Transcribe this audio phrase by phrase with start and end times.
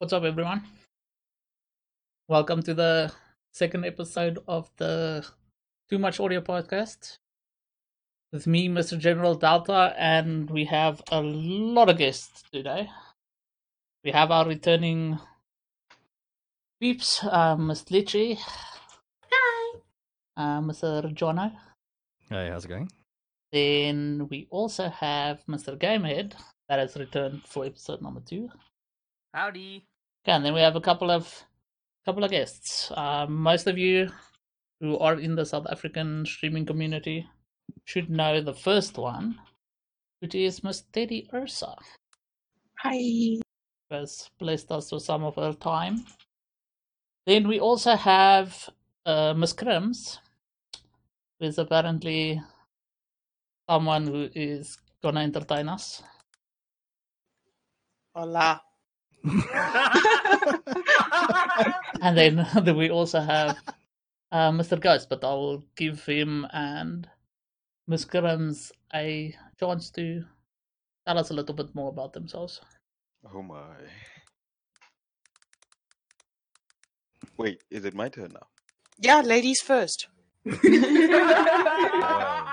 [0.00, 0.64] What's up, everyone?
[2.26, 3.12] Welcome to the
[3.52, 5.26] second episode of the
[5.90, 7.18] Too Much Audio podcast.
[8.32, 8.98] With me, Mr.
[8.98, 12.88] General Delta, and we have a lot of guests today.
[14.02, 15.18] We have our returning
[16.80, 18.38] peeps, uh, Miss Litchi.
[19.30, 19.80] Hi.
[20.34, 21.14] Uh, Mr.
[21.14, 21.52] Jono.
[22.30, 22.90] Hey, how's it going?
[23.52, 25.76] Then we also have Mr.
[25.78, 26.32] Gamehead
[26.70, 28.48] that has returned for episode number two.
[29.34, 29.89] Howdy.
[30.24, 31.44] Okay, and then we have a couple of
[32.04, 32.90] couple of guests.
[32.90, 34.10] Uh, most of you
[34.80, 37.26] who are in the South African streaming community
[37.84, 39.38] should know the first one,
[40.20, 41.74] which is Miss Teddy Ursa,
[42.78, 42.96] Hi.
[42.98, 43.40] who
[43.90, 46.04] has blessed us with some of her time.
[47.26, 48.68] Then we also have
[49.06, 50.18] uh, Miss Crims,
[51.38, 52.40] who is apparently
[53.68, 56.02] someone who is gonna entertain us.
[58.14, 58.60] Hola.
[62.00, 63.56] And then, then we also have
[64.32, 64.80] uh, Mr.
[64.80, 67.08] Ghost, but I will give him and
[67.86, 70.24] Miss Crims a chance to
[71.06, 72.60] tell us a little bit more about themselves.
[73.34, 73.62] Oh my.
[77.36, 78.46] Wait, is it my turn now?
[78.98, 80.08] Yeah, ladies first.
[82.00, 82.46] Wow.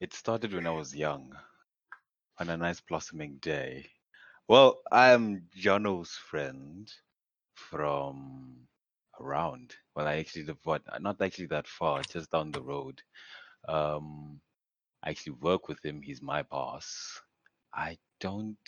[0.00, 1.32] It started when I was young,
[2.38, 3.86] on a nice blossoming day.
[4.46, 6.92] Well, I'm Jono's friend
[7.54, 8.66] from
[9.18, 9.74] around.
[9.96, 13.00] Well, I actually live what not actually that far, just down the road.
[13.66, 14.40] Um,
[15.02, 16.02] I actually work with him.
[16.02, 17.22] He's my boss.
[17.74, 18.58] I don't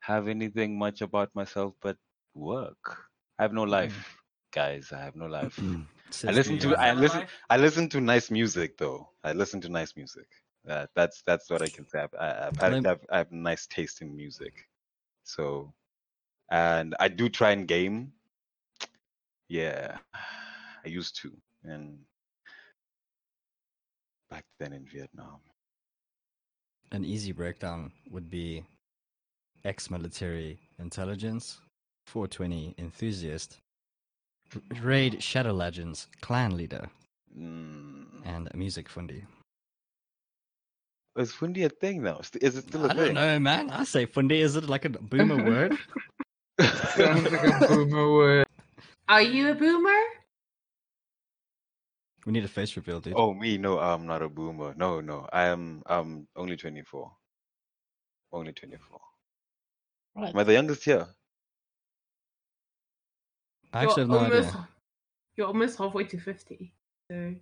[0.00, 1.96] have anything much about myself but
[2.34, 2.98] work.
[3.40, 4.20] I have no life,
[4.52, 4.92] guys.
[4.92, 5.60] I have no life.
[6.24, 7.30] I listen to uh, I listen life?
[7.50, 9.08] I listen to nice music though.
[9.24, 10.28] I listen to nice music.
[10.68, 12.06] Uh, that's that's what I can say.
[12.18, 14.68] I, I, apparently, Lem- I've, I have nice taste in music.
[15.24, 15.72] So,
[16.50, 18.12] and I do try and game.
[19.48, 19.98] Yeah,
[20.84, 21.32] I used to,
[21.64, 21.98] and
[24.30, 25.40] back then in Vietnam.
[26.90, 28.64] An easy breakdown would be
[29.64, 31.60] ex-military intelligence,
[32.06, 33.58] 420 enthusiast,
[34.82, 36.88] raid Shadow Legends clan leader,
[37.38, 38.22] Mm.
[38.26, 39.24] and a music fundy.
[41.16, 42.20] Is Fundi a thing now?
[42.22, 43.14] St- Is it still a I don't thing?
[43.14, 43.70] know, man.
[43.70, 44.40] I say fundy.
[44.40, 45.76] Is it like a boomer word?
[46.60, 48.46] Sounds like a boomer word.
[49.08, 50.00] Are you a boomer?
[52.24, 53.14] We need a face reveal, dude.
[53.16, 53.58] oh, me?
[53.58, 54.74] No, I'm not a boomer.
[54.76, 55.82] No, no, I am.
[55.86, 57.10] I'm only 24.
[58.32, 59.00] Only 24.
[60.16, 60.28] Right.
[60.30, 61.06] Am I the youngest here?
[63.72, 64.68] I actually have no almost, idea.
[65.36, 66.72] You're almost halfway to 50.
[67.10, 67.34] So.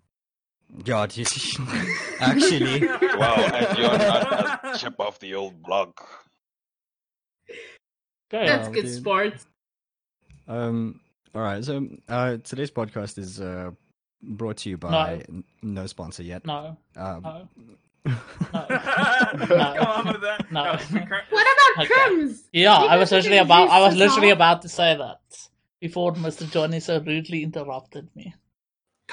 [0.85, 1.25] God, you
[2.21, 2.87] actually.
[2.87, 6.09] Wow, and you're not a chip off the old block.
[8.33, 8.47] Okay.
[8.47, 8.95] That's good dude.
[8.95, 9.47] sports.
[10.49, 11.01] Um.
[11.35, 11.65] All right.
[11.65, 13.71] So uh, today's podcast is uh,
[14.23, 16.45] brought to you by n- no sponsor yet.
[16.47, 17.49] No, Um, no,
[18.07, 18.15] no.
[18.53, 18.67] no.
[18.67, 20.47] Come on with that.
[20.51, 20.65] No.
[20.65, 21.87] That was What about Okay.
[21.95, 22.43] Crims?
[22.53, 25.21] Yeah, You I was literally about I was literally about to say that
[25.81, 26.51] before Mr.
[26.51, 28.35] Johnny so rudely interrupted me.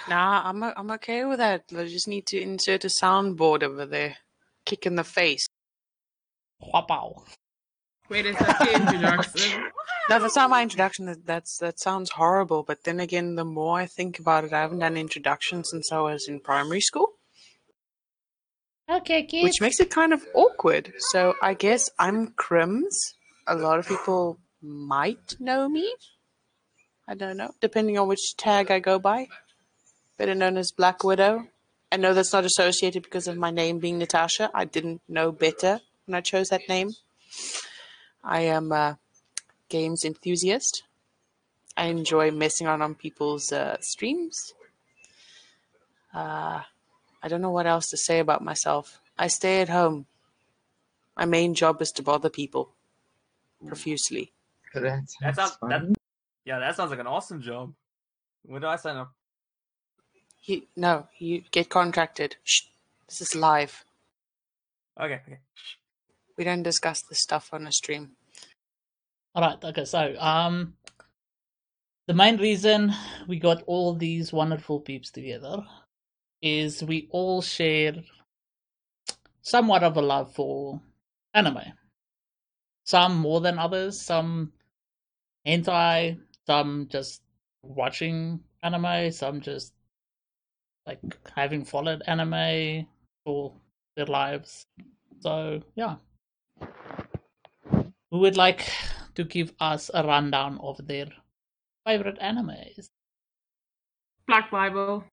[0.08, 1.64] Nah, I'm o- I'm okay with that.
[1.76, 4.18] I just need to insert a soundboard over there.
[4.66, 5.46] Kick in the face.
[6.62, 7.24] Wow.
[8.10, 9.64] Wait, is that the introduction?
[10.10, 11.06] No, that's not my introduction.
[11.08, 12.64] That that's that sounds horrible.
[12.64, 16.00] But then again, the more I think about it, I haven't done introduction since I
[16.00, 17.10] was in primary school,
[18.90, 19.44] Okay, kids.
[19.44, 20.94] which makes it kind of awkward.
[21.12, 23.16] So I guess I'm Crims.
[23.48, 25.94] A lot of people might know me.
[27.06, 29.28] I don't know, depending on which tag I go by.
[30.18, 31.48] Better known as Black Widow.
[31.92, 34.50] I know that's not associated because of my name being Natasha.
[34.54, 36.90] I didn't know better when I chose that name.
[38.24, 38.98] I am a
[39.70, 40.84] games enthusiast.
[41.78, 44.54] I enjoy messing around on people's uh, streams.
[46.14, 46.62] Uh,
[47.22, 49.00] I don't know what else to say about myself.
[49.18, 50.08] I stay at home.
[51.16, 52.72] My main job is to bother people
[53.68, 54.32] profusely.
[54.74, 54.82] That
[55.22, 55.82] That sounds sounds that,
[56.46, 57.74] yeah, that sounds like an awesome job.
[58.44, 59.12] When do I sign up?
[60.44, 62.38] You, no, you get contracted.
[62.44, 62.64] Shh,
[63.08, 63.84] this is live.
[65.00, 65.40] Okay, okay.
[66.38, 68.12] We don't discuss this stuff on a stream.
[69.36, 69.64] All right.
[69.64, 69.86] Okay.
[69.86, 70.74] So, um,
[72.08, 72.94] the main reason
[73.28, 75.64] we got all these wonderful peeps together
[76.42, 77.96] is we all share
[79.42, 80.82] somewhat of a love for
[81.34, 81.74] anime.
[82.84, 84.02] Some more than others.
[84.02, 84.54] Some
[85.46, 86.20] hentai.
[86.48, 87.22] Some just
[87.62, 89.12] watching anime.
[89.12, 89.74] Some just
[90.88, 91.00] like
[91.36, 92.88] having followed anime
[93.26, 93.54] for
[93.96, 94.66] their lives.
[95.20, 95.98] So yeah.
[98.10, 98.72] Who would like
[99.16, 101.08] to give us a rundown of their
[101.86, 102.88] favorite animes.
[104.28, 105.04] Black Bible,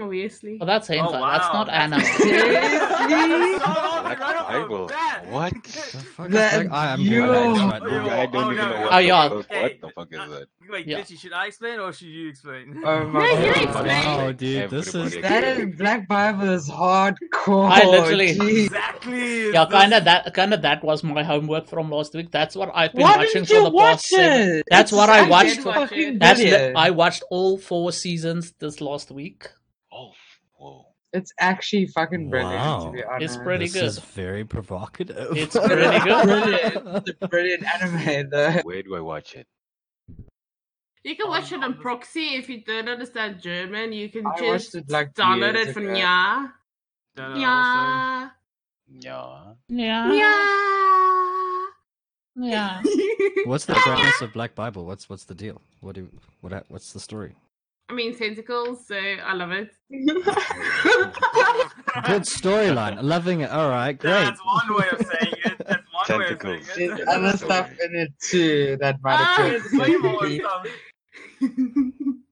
[0.00, 0.58] obviously.
[0.60, 1.06] Oh, that's hentai.
[1.06, 2.00] Oh, That's not anime.
[2.18, 3.58] Seriously?
[3.58, 4.90] Black Bible.
[5.28, 5.52] What?
[5.54, 6.72] The fuck is That- that?
[6.72, 7.26] I am yo.
[7.26, 9.28] good at right I don't oh, even no, know oh, what, Oh, the yeah.
[9.28, 9.62] fuck- Okay.
[9.62, 10.46] what the fuck is that.
[10.70, 11.00] Wait, Yeah.
[11.00, 12.82] Ditchy, should I explain or should you explain?
[12.84, 14.04] Oh my No, you explain.
[14.04, 17.70] Wow, dude, this is That is Black Bible is hardcore.
[17.70, 18.64] I literally- Jeez.
[18.66, 19.52] exactly.
[19.52, 20.32] Yeah, kind of that.
[20.34, 22.30] Kind of that was my homework from last week.
[22.30, 24.08] That's what I've been Why watching for the watch past.
[24.08, 24.48] Seven.
[24.58, 24.64] it?
[24.70, 26.72] That's It's what I watched for- fucking That's the.
[26.76, 29.48] I watched all four seasons this last week.
[31.12, 31.18] Whoa.
[31.18, 32.54] It's actually fucking brilliant.
[32.54, 32.86] Wow.
[32.86, 33.36] To be honest.
[33.36, 33.84] It's pretty this good.
[33.84, 35.36] is very provocative.
[35.36, 36.24] It's pretty good.
[36.24, 37.08] brilliant.
[37.08, 38.30] It's a brilliant anime.
[38.30, 38.52] though.
[38.62, 39.46] Where do I watch it?
[41.04, 43.92] You can watch um, it no, on proxy if you don't understand German.
[43.92, 45.96] You can I just it, like, download it from ago.
[45.96, 46.46] Ya.
[47.16, 48.30] No, no, Ya.
[48.88, 50.12] Yeah.
[52.34, 52.82] Yeah, yeah.
[53.44, 54.86] What's the premise of Black Bible?
[54.86, 55.60] What's what's the deal?
[55.80, 56.08] What do
[56.40, 57.34] what what's the story?
[57.88, 59.70] I mean tentacles, so I love it.
[62.06, 63.02] Good storyline.
[63.02, 63.50] Loving it.
[63.50, 64.10] All right, great.
[64.12, 65.58] That's one way of saying it.
[65.66, 66.66] That's one way of Tentacles.
[66.74, 66.96] saying it.
[66.96, 70.66] There's other stuff in it too that might Ah, have There's way more been stuff.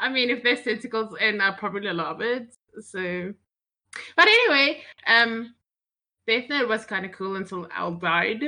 [0.00, 2.54] I mean, if there's tentacles in, I probably love it.
[2.80, 3.32] So,
[4.16, 5.54] but anyway, um,
[6.26, 8.42] Death Note was kind of cool until L died,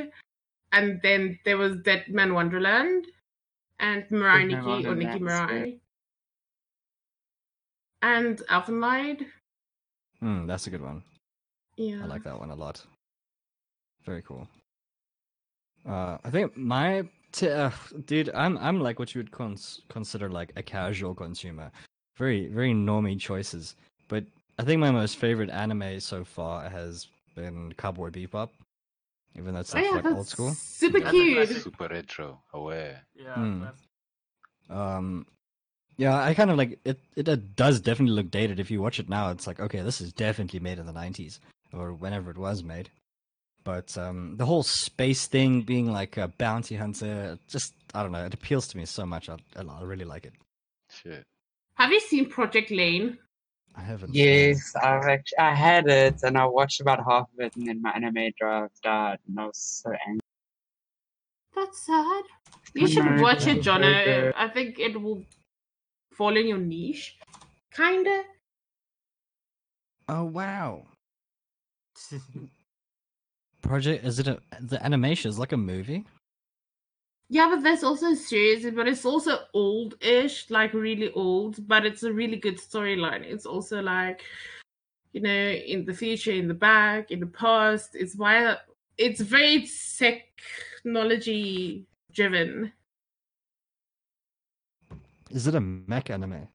[0.73, 3.07] and then there was Dead Man Wonderland
[3.79, 5.79] and Mirai Nikki or Nikki Wonderland, Mirai,
[8.07, 9.27] and Elfen Lied.
[10.21, 11.03] Hmm, that's a good one.
[11.77, 12.83] Yeah, I like that one a lot.
[14.05, 14.49] Very cool.
[15.87, 17.71] Uh, I think my t- uh,
[18.07, 21.71] dude, I'm I'm like what you would cons- consider like a casual consumer.
[22.17, 23.75] Very very normie choices,
[24.09, 24.25] but
[24.59, 28.49] I think my most favorite anime so far has been Cowboy Bebop,
[29.37, 30.55] even though it's Oh like, yeah, like old school.
[30.55, 31.49] super That's a cute.
[31.63, 32.41] Super retro.
[32.55, 33.03] Aware.
[33.15, 33.35] Yeah.
[33.61, 33.83] That's-
[34.71, 35.27] Um,
[35.97, 37.29] yeah, I kind of like it, it.
[37.29, 38.61] It does definitely look dated.
[38.61, 41.39] If you watch it now, it's like okay, this is definitely made in the '90s
[41.73, 42.91] or whenever it was made.
[43.65, 48.25] But um, the whole space thing, being like a bounty hunter, just I don't know.
[48.25, 49.29] It appeals to me so much.
[49.29, 50.35] I, I I really like it.
[50.91, 51.25] Shit.
[51.75, 53.19] Have you seen Project Lane?
[53.75, 54.15] I haven't.
[54.15, 57.83] Yes, I've actually, I had it and I watched about half of it and then
[57.83, 60.21] my anime drive died and I was so angry.
[61.55, 62.25] That's sad.
[62.75, 64.33] You should watch it, it's Jono.
[64.35, 65.25] I think it will
[66.17, 67.19] fall in your niche.
[67.73, 68.23] Kinda.
[70.09, 70.87] Oh wow!
[73.63, 76.05] Project is it a the animation is like a movie?
[77.29, 81.67] Yeah, but there's also a series, but it's also old-ish, like really old.
[81.67, 83.25] But it's a really good storyline.
[83.25, 84.23] It's also like,
[85.13, 87.97] you know, in the future, in the back, in the past.
[87.97, 88.57] It's why
[88.97, 89.69] it's very
[89.99, 92.73] technology driven.
[95.31, 96.49] Is it a mech anime?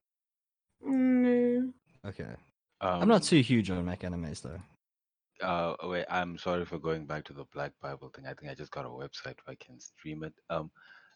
[0.84, 1.72] No.
[2.06, 2.24] Okay,
[2.80, 4.60] Um, I'm not too huge on mech animes though.
[5.46, 8.26] Uh, wait, I'm sorry for going back to the Black Bible thing.
[8.26, 10.34] I think I just got a website where I can stream it.
[10.50, 10.70] Um,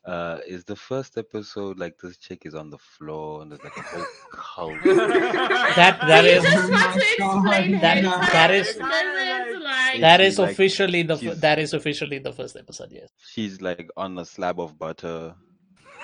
[0.04, 3.76] uh, is the first episode like this chick is on the floor and there's like
[3.76, 4.74] a whole cult?
[4.84, 7.82] That So that you is just want to Oh my explain God.
[7.82, 11.40] That- hentai that is- and doesn't, like- that She's is like- officially the f- she's-
[11.40, 12.90] that is officially the first episode.
[12.92, 13.10] Yes.
[13.32, 15.34] She's like on a slab of butter.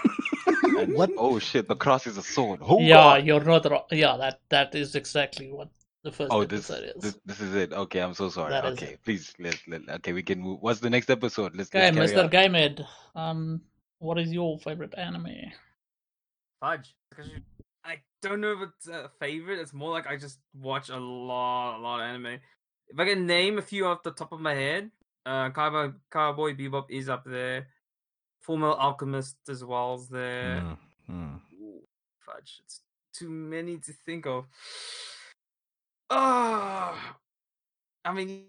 [0.81, 1.11] and, What?
[1.19, 1.69] Oh shit!
[1.69, 2.61] The cross is a sword.
[2.63, 3.27] Oh, yeah, God.
[3.27, 3.85] you're not wrong.
[3.91, 5.69] Yeah, that that is exactly what
[6.03, 7.03] the first Oh, this, episode is.
[7.03, 7.73] this this is it.
[7.73, 8.51] Okay, I'm so sorry.
[8.51, 10.59] That is okay, please let, let okay we can move.
[10.61, 11.55] What's the next episode?
[11.57, 12.31] Let's, Okay, let's Mr.
[12.31, 12.53] carry on.
[12.53, 13.61] Gamed, um,
[13.99, 15.53] what is your favorite anime?
[16.61, 16.95] Fudge.
[17.11, 17.39] Because you,
[17.85, 19.59] I don't know if it's a favorite.
[19.59, 22.39] It's more like I just watch a lot, a lot of anime.
[22.89, 24.91] If I can name a few off the top of my head,
[25.27, 27.69] uh, Cowboy, Cowboy Bebop is up there.
[28.43, 30.61] Full Metal Alchemist as well is there.
[30.61, 30.79] Mm,
[31.11, 31.41] mm.
[31.61, 31.81] Ooh,
[32.19, 32.61] fudge.
[32.65, 32.81] It's
[33.15, 34.47] too many to think of.
[36.11, 37.17] Ah,
[38.05, 38.47] I mean,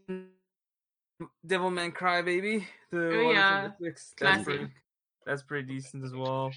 [1.45, 2.65] Devilman Crybaby.
[2.91, 3.69] The Oh, one yeah.
[3.69, 4.13] from Netflix.
[4.19, 4.67] That's pretty,
[5.25, 6.51] that's pretty decent as well.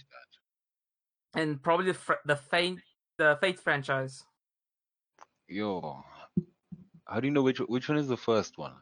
[1.35, 2.79] And probably the fr- the Fate
[3.19, 4.25] the Fate franchise.
[5.49, 6.03] Yo,
[7.07, 8.73] how do you know which which one is the first one?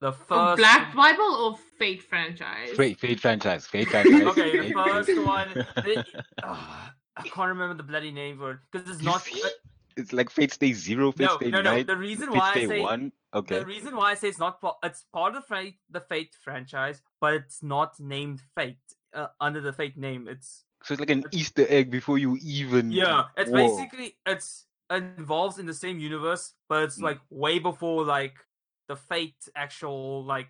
[0.00, 2.70] The Or first Black Bible or Fate franchise?
[2.76, 3.66] Fate, Fate franchise.
[3.66, 4.22] Fate franchise.
[4.22, 5.48] Okay, the Fate, first one.
[5.76, 6.04] the-
[6.42, 9.26] ah, I can't remember the bloody name for it because it's not.
[9.96, 11.70] It's like Fate Stay Zero, Fate No, Stay no, no.
[11.70, 13.12] Night, The reason Fate why I say One.
[13.32, 13.58] Okay.
[13.60, 17.34] The reason why I say it's not it's part of Fate, the Fate franchise, but
[17.34, 18.78] it's not named Fate
[19.14, 20.26] uh, under the Fate name.
[20.28, 22.90] It's So it's like an Easter egg before you even.
[22.90, 23.56] yeah, it's Whoa.
[23.68, 27.04] basically it's involves in the same universe, but it's Mm.
[27.04, 28.34] like way before like
[28.88, 30.48] the Fate actual like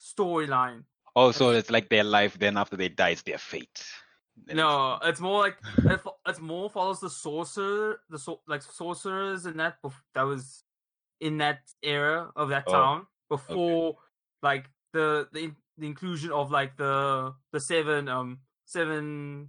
[0.00, 0.84] storyline.
[1.14, 2.38] Oh, so it's like their life.
[2.38, 3.84] Then after they die, it's their fate.
[4.46, 9.46] Then No, it's more like it it's more follows the sorcerer, the so, like sorcerers
[9.46, 9.76] and that
[10.14, 10.64] that was
[11.20, 13.96] in that era of that Oh, town before
[14.42, 19.48] like the the in- the inclusion of like the the seven um seven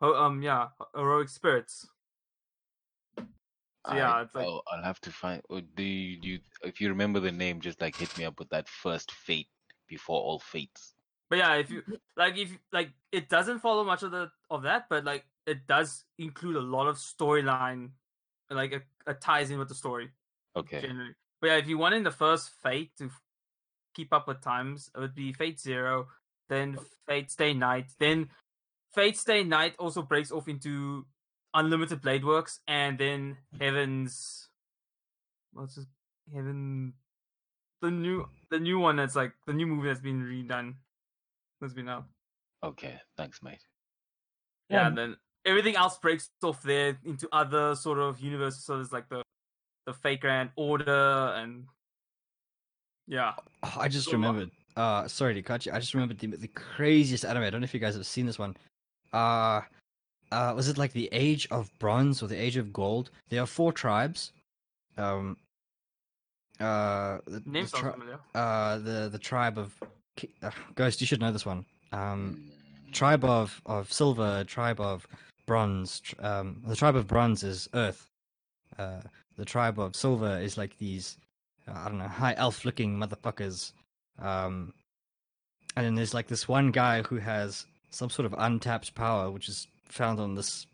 [0.00, 1.88] ho- um yeah heroic spirits.
[3.86, 5.42] So, yeah, Alright, it's like I'll, I'll have to find.
[5.48, 8.38] Or do you, do you, if you remember the name, just like hit me up
[8.38, 9.48] with that first fate
[9.88, 10.94] before all fates.
[11.30, 11.82] But yeah, if you
[12.16, 16.04] like, if like, it doesn't follow much of the of that, but like, it does
[16.18, 17.90] include a lot of storyline,
[18.50, 20.10] like, it, it ties in with the story
[20.56, 20.80] Okay.
[20.80, 21.14] generally.
[21.40, 23.10] But yeah, if you want in the first Fate to
[23.94, 26.08] keep up with times, it would be Fate Zero,
[26.48, 28.28] then Fate Stay Night, then
[28.94, 31.06] Fate Stay Night also breaks off into
[31.54, 34.48] Unlimited Blade Works, and then Heaven's
[35.52, 35.86] what's it?
[36.34, 36.92] Heaven,
[37.82, 40.74] the new the new one that's like the new movie that's been redone,
[41.60, 42.04] that's been out.
[42.62, 43.00] Okay.
[43.16, 43.58] Thanks, mate.
[44.68, 44.86] Yeah, Yeah.
[44.88, 48.64] and then everything else breaks off there into other sort of universes.
[48.64, 49.22] So there's like the
[49.86, 51.64] the Fate Grand Order and
[53.08, 53.32] yeah.
[53.64, 54.50] Oh, I just So lo- remembered.
[54.76, 55.72] Uh, sorry to cut you.
[55.72, 57.42] I just remembered the the craziest anime.
[57.42, 58.56] I don't know if you guys have seen this one.
[59.12, 59.62] Uh,
[60.32, 63.10] uh, was it like the Age of Bronze or the Age of Gold?
[63.28, 64.32] There are four tribes.
[64.96, 65.36] Um.
[66.58, 68.18] Uh, the, Name the, tri- familiar.
[68.34, 69.74] uh, the the tribe of
[70.42, 71.00] uh, Ghost.
[71.00, 71.64] You should know this one.
[71.92, 72.42] Um,
[72.88, 75.06] Mm, tribe of of silver, tribe of
[75.46, 76.00] bronze.
[76.00, 78.06] tr- Um, the tribe of bronze is Earth.
[78.78, 79.00] Uh,
[79.36, 81.16] the tribe of silver is like these,
[81.66, 83.72] uh, I don't know, high elf-looking motherfuckers.
[84.18, 84.74] Um,
[85.76, 89.48] and then there's like this one guy who has some sort of untapped power, which
[89.48, 90.66] is found on this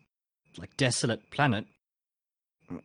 [0.57, 1.65] like desolate planet.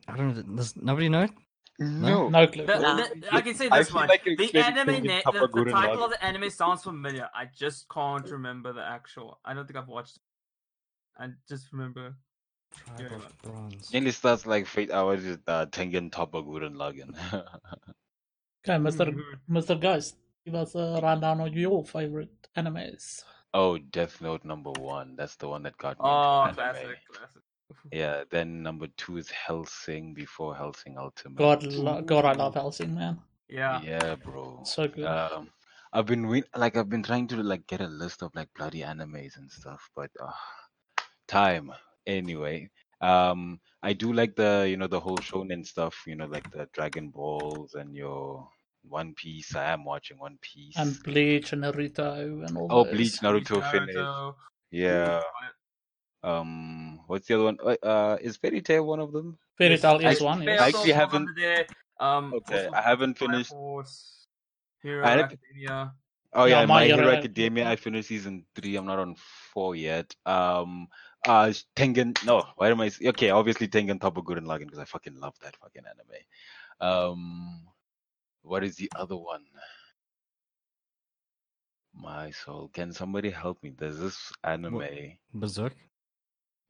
[0.07, 0.55] I don't know.
[0.55, 1.31] Does nobody know it?
[1.79, 2.29] No.
[2.29, 2.65] No clue.
[2.65, 4.09] The- the- I can say I this feel much.
[4.09, 7.27] like the anime, things na- the, the title of the anime sounds familiar.
[7.35, 9.39] I just can't remember the actual.
[9.43, 10.17] I don't think I've watched.
[10.17, 10.21] It.
[11.19, 12.15] I just remember.
[12.85, 13.91] Tribe Yeah, of bronze.
[13.93, 17.13] Nearly starts like Fate Hours with uh, Tengen Toppa Gurren Lagann.
[18.65, 19.13] Okay, Mr.
[19.49, 19.79] Mr.
[19.79, 23.23] Ghost, give us a rundown of your favorite animes.
[23.53, 25.15] Oh, Death Note number one.
[25.15, 26.09] That's the one that got me.
[26.09, 26.73] Oh, into anime.
[26.73, 27.41] classic, classic.
[27.91, 28.23] Yeah.
[28.31, 31.37] Then number two is Hellsing before Hellsing Ultimate.
[31.37, 33.19] God, lo- God, I love Hellsing, man.
[33.47, 33.81] Yeah.
[33.83, 34.61] Yeah, bro.
[34.65, 35.05] So good.
[35.05, 35.49] Um,
[35.91, 38.81] I've been re- like I've been trying to like get a list of like bloody
[38.81, 40.31] animes and stuff, but uh,
[41.27, 41.71] time
[42.07, 42.69] anyway.
[43.01, 46.67] Um, I do like the you know the whole shonen stuff, you know, like the
[46.73, 48.47] Dragon Balls and your
[48.87, 49.55] One Piece.
[49.55, 50.75] I am watching One Piece.
[50.77, 52.93] and Bleach and Naruto and all oh, those.
[52.93, 53.97] Bleach, Naruto, finished.
[53.97, 54.35] Naruto.
[54.71, 55.21] Yeah.
[56.23, 57.57] Um, what's the other one?
[57.83, 59.37] Uh, is Fairy Tail one of them?
[59.57, 60.61] Fairy Tail is I- one, Fairy yes.
[60.61, 61.29] I actually haven't-
[61.99, 63.51] Um, Okay, I haven't finished.
[63.51, 64.27] Force,
[64.81, 65.93] Hero I Academia.
[66.33, 67.69] Oh Yeah, yeah, My My Hero Hero Academia.
[67.69, 68.75] I finished season three.
[68.75, 69.15] I'm not on
[69.53, 70.15] four yet.
[70.25, 70.87] Um,
[71.27, 72.17] uh, s- Tengen.
[72.25, 72.87] No, why am I?
[72.87, 76.25] s- Okay, obviously Tengen Toppa Gurren Lagann because I fucking love that fucking anime.
[76.81, 77.61] Um,
[78.43, 79.43] what is the other one?
[81.95, 82.69] My soul.
[82.73, 83.73] Can somebody help me?
[83.77, 84.83] There's this anime.
[85.33, 85.75] Berserk.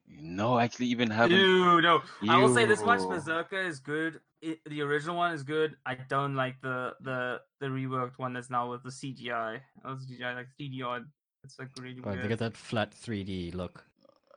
[0.05, 1.37] No, actually, even haven't.
[1.39, 2.01] Ew, no.
[2.27, 3.07] I will say this much: Ew.
[3.07, 4.19] Berserker is good.
[4.41, 5.77] It, the original one is good.
[5.85, 9.61] I don't like the the the reworked one that's now with the CGI.
[9.85, 11.05] Oh, CGI like 3D odd.
[11.45, 12.29] It's like really Right, they weird.
[12.29, 13.85] get that flat 3D look.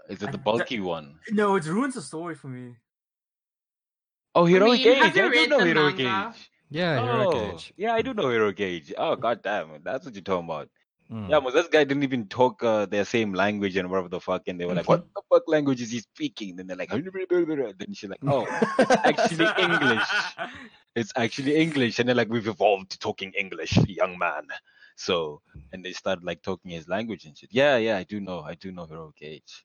[0.09, 1.19] Is it I the d- bulky one?
[1.31, 2.77] No, it ruins the story for me.
[4.37, 5.17] Oh, Heroic mean, have Age.
[5.17, 6.35] you I do read know the Heroic manga?
[6.37, 6.51] Age.
[6.71, 7.73] Yeah, oh, Heroic Age.
[7.77, 8.93] yeah, I do know Hero Age.
[8.99, 9.83] Oh, god damn.
[9.83, 10.69] That's what you're talking about.
[11.11, 11.31] Mm.
[11.31, 14.49] Yeah, but this guy didn't even talk uh, their same language and whatever the fuck,
[14.49, 17.95] and they were like, "What the fuck language is he speaking?" Then they're like, then
[17.95, 18.45] she's like, "Oh,
[19.05, 20.09] actually English.
[20.97, 24.49] it's actually English," and they're like, "We've evolved to talking English, young man."
[24.97, 25.43] So,
[25.73, 27.51] and they started like talking his language and shit.
[27.53, 29.65] Yeah, yeah, I do know, I do know Hero Age.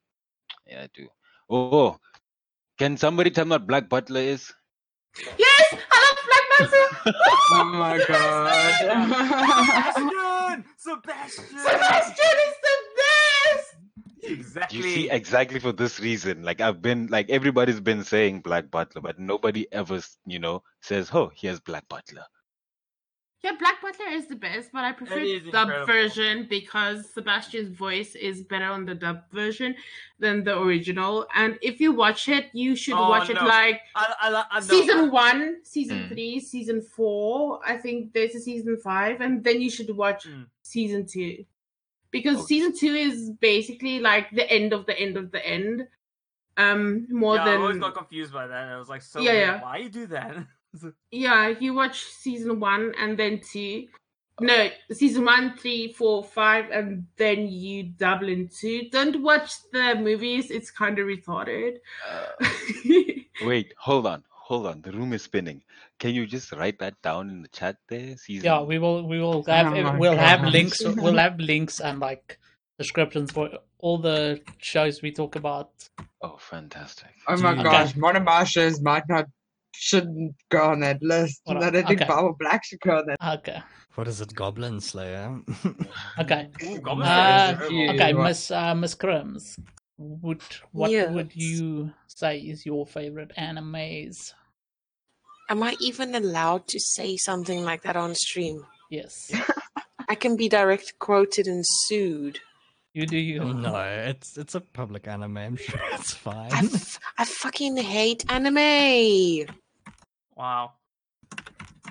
[0.67, 1.08] Yeah, I do.
[1.50, 1.98] Oh,
[2.77, 4.53] can somebody tell me what Black Butler is?
[5.17, 6.17] Yes, I love
[6.70, 7.44] Black Panther.
[7.53, 8.63] Oh my god.
[8.77, 10.65] Sebastian!
[10.77, 11.58] Sebastian!
[11.60, 13.75] Sebastian is the best.
[14.24, 14.77] Exactly.
[14.77, 16.44] You see, exactly for this reason.
[16.44, 21.10] Like I've been, like everybody's been saying Black Butler, but nobody ever, you know, says,
[21.13, 22.25] "Oh, here's Black Butler."
[23.44, 25.86] Yeah, Black Butler is the best, but I prefer the dub incredible.
[25.88, 29.74] version because Sebastian's voice is better on the dub version
[30.20, 31.26] than the original.
[31.36, 34.60] And if you watch it, you should Oh, watch it like I, I, I, I
[34.60, 36.08] know- season one, season Mm.
[36.10, 37.60] three, season four.
[37.66, 40.46] I think there's a season five, and then you should watch Mm.
[40.62, 41.44] season two
[42.12, 42.46] because Okay.
[42.46, 45.88] season two is basically like the end of the end of the end.
[46.58, 48.68] Um, more yeah, I always than got confused by that.
[48.68, 49.48] I was like, so Yeah, weird.
[49.48, 49.62] yeah.
[49.64, 50.36] why you do that?
[51.12, 53.88] yeah, you watch season one and then two.
[54.40, 58.90] No, season one, three, four, five, and then you double in two.
[58.92, 61.75] Don't watch the movies; it's kind of retarded.
[62.10, 62.46] Uh,
[63.46, 64.82] wait, hold on, hold on.
[64.82, 65.62] The room is spinning.
[66.00, 68.18] Can you just write that down in the chat there?
[68.18, 68.46] Season.
[68.46, 72.40] Yeah, we will we will have Oh we'll have links we'll have links and like
[72.80, 75.70] descriptions for all the shows we talk about.
[76.24, 77.12] Oh, fantastic.
[77.28, 77.63] Oh my Okay.
[77.63, 79.25] gosh, one of my shows might not
[79.74, 81.42] shouldn't go on that list.
[81.46, 82.08] What and I a- don't think okay.
[82.10, 83.40] Bible Black should go on that.
[83.40, 83.62] Okay,
[83.96, 85.40] What is it, Goblin Slayer?
[86.20, 89.58] okay, Ooh, Goblin Uh, Slayer is okay, what- Miss uh, Miss Crims.
[89.98, 94.34] Would what would you say is your favorite animes?
[95.50, 98.66] Am I even allowed to say something like that on stream?
[98.90, 99.32] Yes,
[100.10, 102.40] I can be direct quoted and sued.
[102.94, 103.44] you do you.
[103.44, 105.38] no, it's it's a public anime.
[105.38, 106.51] I'm sure it's fine.
[106.51, 107.25] I, fine.
[107.28, 109.46] fucking hate anime.
[110.42, 110.72] Wow.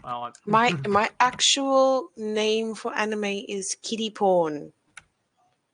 [0.02, 0.33] Wow.
[0.45, 4.73] My my actual name for anime is kitty porn.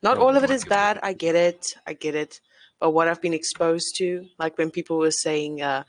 [0.03, 0.69] Not Oh all of it is God.
[0.77, 1.01] bad.
[1.03, 1.65] I get it.
[1.87, 2.41] I get it.
[2.79, 5.85] But what I've been exposed to, like when people were saying, uh,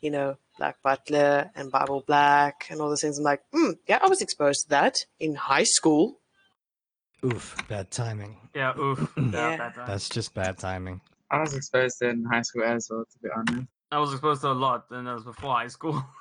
[0.00, 3.98] you know, Black Butler and Bible Black and all those things, I'm like, mm, yeah,
[4.00, 6.20] I was exposed to that in high school.
[7.24, 8.36] Oof, bad timing.
[8.54, 9.12] Yeah, oof.
[9.16, 9.50] Yeah.
[9.50, 9.86] Yeah, bad time.
[9.88, 11.00] That's just bad timing.
[11.28, 13.66] I was exposed to it in high school as well, to be honest.
[13.92, 16.04] I was exposed to a lot, and that was before high school.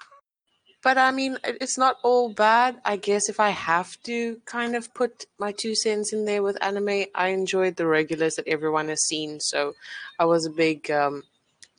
[0.81, 2.79] But I mean, it's not all bad.
[2.85, 6.57] I guess if I have to kind of put my two cents in there with
[6.63, 9.41] anime, I enjoyed the regulars that everyone has seen.
[9.41, 9.73] So
[10.17, 11.23] I was a big um,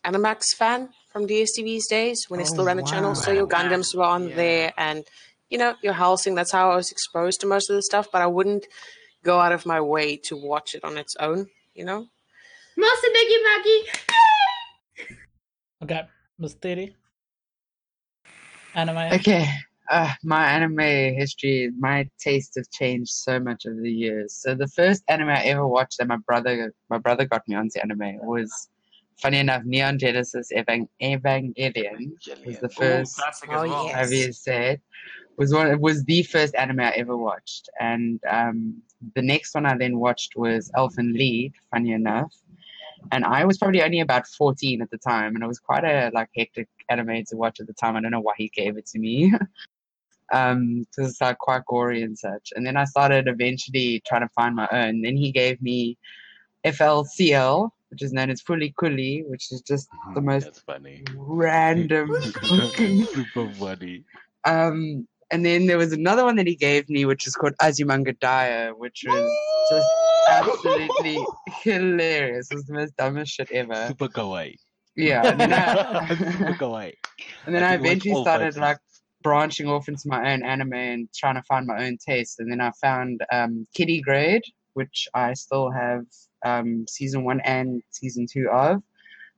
[0.04, 3.14] Animax fan from DSTV's days when they still Oh, ran the channel.
[3.14, 3.46] So your.
[3.46, 4.36] Gundams were on Yeah.
[4.36, 5.06] there and,
[5.48, 6.34] you know, your housing.
[6.34, 8.08] That's how I was exposed to most of the stuff.
[8.12, 8.66] But I wouldn't
[9.22, 12.06] go out of my way to watch it on its own, you know?
[12.76, 13.84] Master Negi Maggie.
[15.82, 16.02] Okay,
[16.38, 16.96] Miss Theory.
[18.74, 19.12] Anime.
[19.14, 19.46] Okay,
[19.90, 20.78] uh, my anime
[21.16, 24.34] history, my taste have changed so much over the years.
[24.34, 27.80] So the first anime I ever watched that my brother, my brother got me onto
[27.80, 28.68] anime was,
[29.20, 32.12] funny enough, Neon Genesis Evang- Evangelion
[32.44, 33.18] was the first.
[33.18, 33.86] Ooh, classic Oh, as well.
[33.86, 33.96] yeah.
[33.98, 34.80] Have you said
[35.36, 38.82] was one it was the first anime I ever watched, and um,
[39.14, 41.52] the next one I then watched was Elfen Lied.
[41.72, 42.34] Funny enough,
[43.12, 46.10] and I was probably only about fourteen at the time, and it was quite a
[46.14, 47.96] like hectic anime to watch at the time.
[47.96, 49.32] I don't know why he gave it to me.
[50.32, 52.52] Um, because it's like quite gory and such.
[52.54, 55.02] And then I started eventually trying to find my own.
[55.02, 55.98] Then he gave me
[56.64, 61.02] FLCL, which is known as Fooly Cooly, which is just the most That's funny.
[61.16, 62.12] random
[62.48, 64.04] fucking Super funny.
[64.44, 68.76] um, and then there was another one that he gave me, which is called Azumanga
[68.76, 69.30] which was
[69.70, 69.88] just
[70.28, 71.24] absolutely
[71.62, 72.50] hilarious.
[72.50, 73.86] It was the most dumbest shit ever.
[73.88, 74.56] Super kawaii.
[74.96, 75.26] Yeah.
[75.26, 76.94] And then I, Super kawaii.
[77.46, 78.78] and then I, think it was eventually started like
[79.22, 82.40] branching off into my own anime and trying to find my own taste.
[82.40, 84.42] And then I found um, Kiddy Grade,
[84.74, 86.04] which I still have
[86.44, 88.82] um, season one and season two of.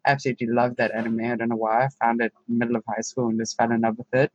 [0.06, 1.20] Absolutely loved that anime.
[1.20, 1.84] I don't know why.
[1.84, 4.12] I found it in the middle of high school and just fell in love with
[4.14, 4.32] it.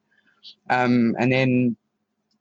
[0.70, 1.78] Um, and then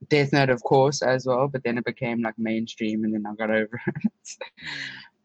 [0.09, 1.49] Death Note, of course, as well.
[1.49, 4.29] But then it became like mainstream, and then I got over it.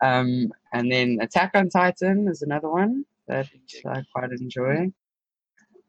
[0.02, 3.48] um, and then Attack on Titan is another one that
[3.86, 4.92] I quite enjoy.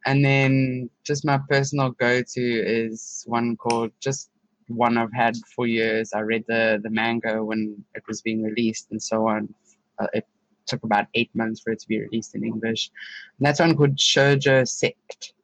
[0.04, 4.30] And then just my personal go-to is one called just
[4.66, 6.12] one I've had for years.
[6.12, 9.54] I read the the manga when it was being released and so on.
[9.98, 10.26] Uh, it
[10.66, 12.90] took about eight months for it to be released in English.
[13.38, 15.34] And that's one called Shoujo Sect,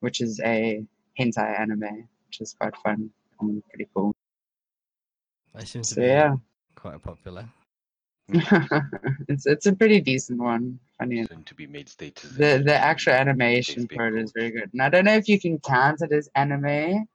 [0.00, 0.84] which is a
[1.18, 3.10] hentai anime, which is quite fun
[3.40, 4.14] and pretty cool.
[5.54, 6.36] I seem to So be yeah,
[6.74, 7.48] quite popular.
[9.28, 10.78] it's it's a pretty decent one.
[10.98, 11.44] Funny enough.
[11.46, 12.36] To be made status.
[12.36, 14.32] the the actual animation part for it is goals.
[14.32, 14.70] very good.
[14.72, 17.06] And I don't know if you can count it as anime,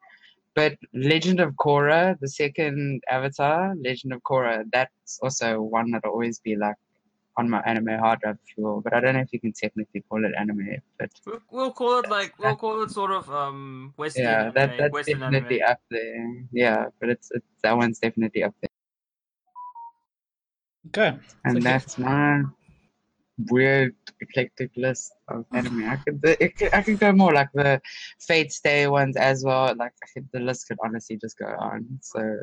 [0.55, 6.39] but Legend of Korra, the second Avatar, Legend of Korra, that's also one that'll always
[6.39, 6.75] be like
[7.37, 8.81] on my anime hard drive, if you will.
[8.81, 10.77] But I don't know if you can technically call it anime.
[10.97, 14.53] But We'll, we'll call it like we'll call it sort of um Western yeah, anime,
[14.55, 15.71] that that's Western definitely anime.
[15.71, 16.43] up there.
[16.51, 18.69] Yeah, but it's, it's that one's definitely up there.
[20.87, 21.17] Okay.
[21.43, 22.43] And So- that's my
[23.49, 25.89] weird eclectic list of anime.
[25.89, 27.81] I could, it could I could go more like the
[28.21, 29.75] Fate Stay ones as well.
[29.75, 31.99] Like I could, the list could honestly just go on.
[32.01, 32.37] So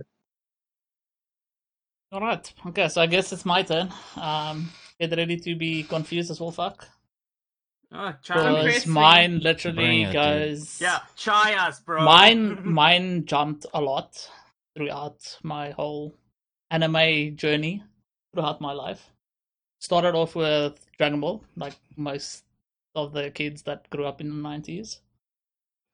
[2.12, 2.52] All right.
[2.66, 3.88] Okay, so I guess it's my turn.
[4.16, 4.68] Um,
[5.08, 6.50] get ready to be confused as well.
[6.52, 6.88] Fuck.
[7.92, 8.64] Oh, try.
[8.64, 10.12] Because mine literally it, dude.
[10.14, 10.80] goes.
[10.80, 12.04] Yeah, try us, bro.
[12.04, 14.30] Mine, mine jumped a lot
[14.76, 16.14] throughout my whole
[16.70, 17.82] anime journey
[18.32, 19.10] throughout my life.
[19.80, 22.44] Started off with Dragon Ball, like most
[22.94, 25.00] of the kids that grew up in the nineties.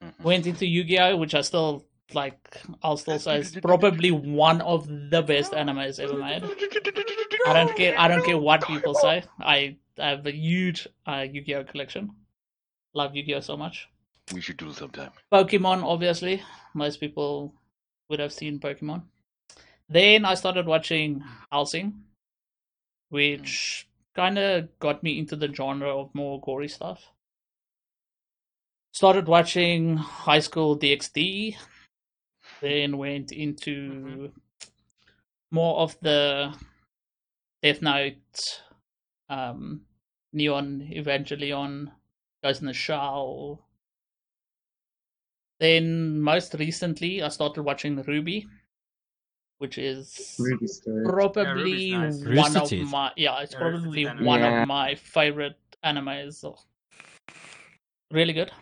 [0.05, 0.21] Mhm.
[0.23, 5.23] Went into Yu-Gi-Oh, which I still like I'll still say it's probably one of the
[5.23, 6.44] best animes ever made.
[7.47, 7.99] I don't care.
[7.99, 9.25] I don't care what people say.
[9.40, 12.11] I have a huge uh, Yu-Gi-Oh collection.
[12.94, 13.88] Love Yu-Gi-Oh so much.
[14.33, 15.11] We should do it sometime.
[15.33, 16.42] Pokemon, obviously,
[16.75, 17.55] most people
[18.09, 19.03] would have seen Pokemon.
[19.88, 21.94] Then I started watching Hellsing,
[23.09, 27.12] which kind of got me into the genre of more gory stuff.
[28.92, 31.57] Started watching High School DxD,
[32.61, 34.33] then went into
[35.51, 36.55] more of the
[37.62, 38.62] Death Note,
[39.29, 39.83] um,
[40.33, 41.90] Neon Evangelion,
[42.42, 43.64] Ghost in the Shell.
[45.61, 48.47] Then most recently, I started watching RWBY,
[49.59, 51.05] which is Ruby story.
[51.05, 52.18] probably nice.
[52.25, 52.88] one Rooster of Teeth.
[52.90, 54.25] my yeah, it's Yeah, probably anime.
[54.25, 54.62] one Yeah.
[54.62, 56.35] of my favorite animes.
[56.35, 56.59] So,
[58.12, 58.53] really good.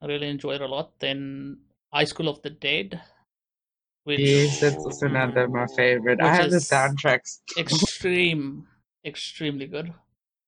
[0.00, 0.96] I really enjoyed it a lot.
[1.00, 1.58] Then
[1.92, 3.00] High School of the Dead,
[4.08, 6.20] which Yes, that's another of my favorite.
[6.20, 7.38] I have the soundtracks.
[7.58, 8.66] extreme,
[9.04, 9.92] extremely good.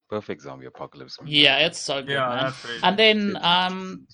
[0.08, 1.20] Perfect zombie apocalypse.
[1.20, 1.32] movie.
[1.32, 2.80] Yeah, it's so good, Yeah, man.
[2.82, 4.06] And then um,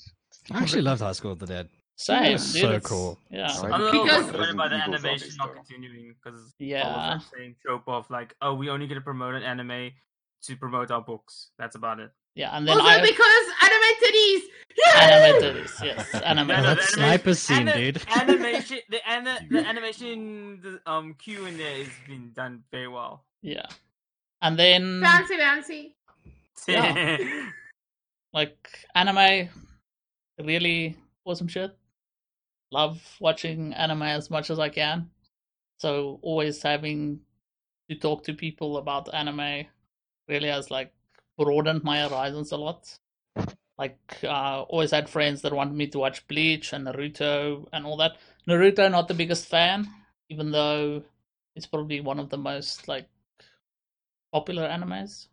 [0.53, 1.69] I actually loved High School of the Dead.
[1.97, 3.19] same, was dude, so it's- cool.
[3.31, 5.39] Yeah, Why I'm do a people little Because- want by the Resident Evil animation zombies,
[5.39, 5.55] not though?
[5.63, 6.83] continuing because Yeah.
[7.19, 9.93] that same trope of like, oh, we only get to promote an anime
[10.47, 11.51] to promote our books.
[11.59, 12.11] That's about it.
[12.37, 14.43] Yeah, and then Also I because anime titties.
[14.95, 16.49] animated, yes, animated.
[16.49, 18.03] Yeah, no, that the sniper scene, ani- dude.
[18.09, 23.25] animation, the, ana- the animation, the um Q in there is being done very well.
[23.43, 23.67] Yeah,
[24.43, 25.97] and then Fancy, fancy.
[26.69, 27.27] Yeah.
[28.33, 29.49] like anime,
[30.39, 31.77] really awesome shit.
[32.71, 35.09] Love watching anime as much as I can.
[35.79, 37.21] So always having
[37.89, 39.67] to talk to people about anime
[40.29, 40.93] really has like
[41.39, 42.99] broadened my horizons a lot.
[43.79, 47.99] Like uh always had friends that wanted me to watch Bleach and Naruto and all
[47.99, 48.17] that.
[48.49, 49.87] Naruto not the biggest fan,
[50.31, 51.03] even though
[51.55, 53.07] it's probably one of the most like
[54.33, 55.29] popular animes.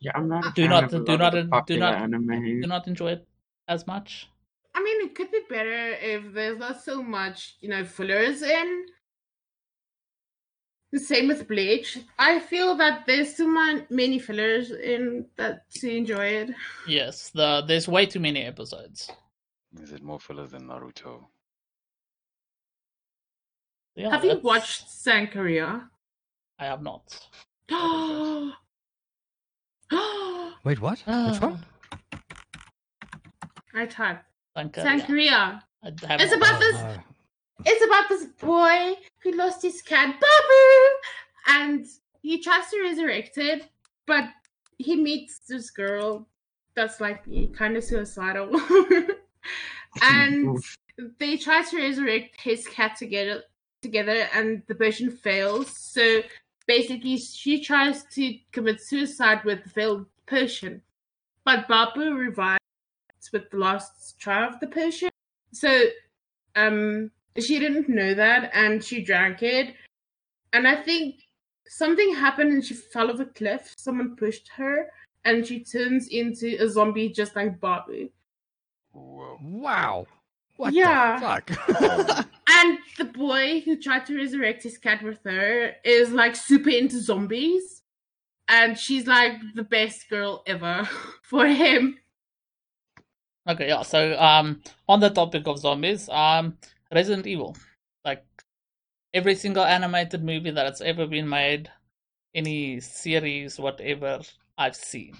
[0.00, 0.46] Yeah, I'm not.
[0.46, 2.60] A Do fan not- of a do lot not- of do not- anime.
[2.60, 3.26] Do not enjoy it
[3.68, 4.28] as much.
[4.74, 8.86] I mean, it could be better if there's not so much, you know, fillers in.
[10.94, 11.98] The same with Bleach.
[12.20, 16.50] I feel that there's too man- many fillers in that to enjoy it.
[16.86, 19.10] Yes, the there's way too many episodes.
[19.82, 21.24] Is it more fillers than Naruto?
[23.96, 25.88] Yeah, Have you that's- watched Sankarea?
[26.60, 27.26] I have not.
[30.64, 31.00] Wait, what?
[31.00, 31.64] Which one?
[33.74, 34.82] I typed Thank you.
[34.84, 35.60] Sankarea.
[35.82, 35.88] I
[36.20, 36.86] It's about this no.
[36.86, 36.98] Uh,
[37.66, 38.94] it's about this boy
[39.24, 41.86] who lost his cat Babu, and
[42.22, 43.66] he tries to resurrect it,
[44.06, 44.24] but
[44.78, 46.28] he meets this girl
[46.76, 48.50] that's like kind of suicidal,
[50.02, 50.62] and
[51.18, 53.42] they try to resurrect his cat together
[53.82, 55.76] together, and the version fails.
[55.76, 56.22] So
[56.66, 60.82] basically, she tries to commit suicide with the failed potion.
[61.44, 62.58] but Babu revives
[63.32, 65.10] with the last try of the potion.
[65.52, 65.70] So
[66.56, 69.74] um she didn't know that and she drank it
[70.52, 71.16] and i think
[71.66, 74.86] something happened and she fell off a cliff someone pushed her
[75.24, 78.08] and she turns into a zombie just like babu
[78.92, 79.38] Whoa.
[79.42, 80.06] Wow.
[80.56, 81.18] What Yeah.
[81.18, 82.28] the fuck?
[82.48, 87.00] and the boy who tried to resurrect his cat with her is like super into
[87.00, 87.82] zombies
[88.46, 90.88] and she's like the best girl ever
[91.24, 91.98] for him
[93.48, 93.82] Okay, yeah.
[93.82, 96.56] So, um, on the topic of zombies, um,
[96.94, 97.56] Resident Evil,
[98.04, 98.24] like
[99.14, 101.70] every single animated movie that's ever been made,
[102.34, 104.20] any series, whatever
[104.58, 105.14] I've seen,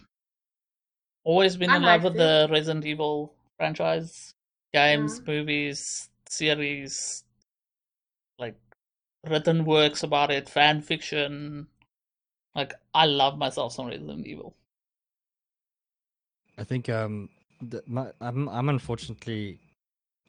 [1.24, 4.34] always been I in love liked with the Resident Evil franchise,
[4.72, 5.32] games, Yeah.
[5.32, 7.24] movies, series,
[8.38, 8.56] like
[9.28, 11.68] written works about it, fan fiction.
[12.54, 14.54] Like I love myself some Resident Evil.
[16.58, 17.28] I think um,
[17.60, 19.58] the, my, I'm I'm unfortunately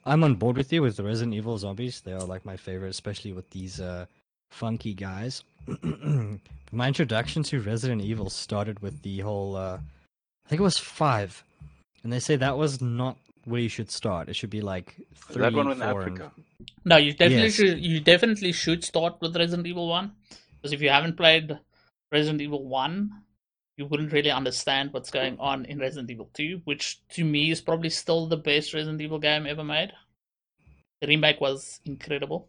[0.06, 2.02] I'm on board with you with the Resident Evil zombies.
[2.02, 4.06] They are like my favorite, especially with these uh,
[4.52, 5.44] funky guys.
[6.72, 9.56] my introduction to Resident Evil started with the whole.
[9.56, 9.78] Uh,
[10.46, 11.44] I think it was five,
[12.04, 14.30] and they say that was not where you should start.
[14.30, 16.32] It should be like three, that one in four, and- Africa?
[16.84, 17.54] No, you definitely Yes.
[17.56, 17.80] should.
[17.80, 20.12] You definitely should start with Resident Evil One,
[20.62, 21.58] because if you haven't played
[22.12, 23.10] Resident Evil One,
[23.78, 27.62] you wouldn't really understand what's going on in Resident Evil Two, which to me is
[27.62, 29.92] probably still the best Resident Evil game ever made.
[31.02, 32.48] The remake was incredible.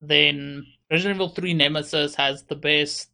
[0.00, 3.10] Then Resident Evil Three Nemesis has the best,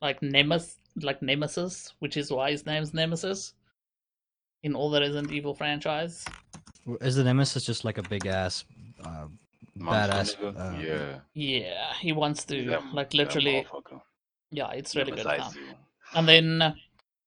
[0.00, 3.54] like Nemesis, like Nemesis, which is why his name's Nemesis.
[4.64, 6.24] In all the Resident Evil franchise,
[7.00, 8.64] Is the Nemesis just like a big ass
[9.04, 9.26] uh,
[9.76, 10.56] Monster badass.
[10.56, 11.18] Uh, yeah.
[11.34, 13.64] Yeah, he wants to that- like literally.
[13.64, 14.00] motherfucker.
[14.50, 15.26] Yeah, it's really good.
[16.14, 16.74] And then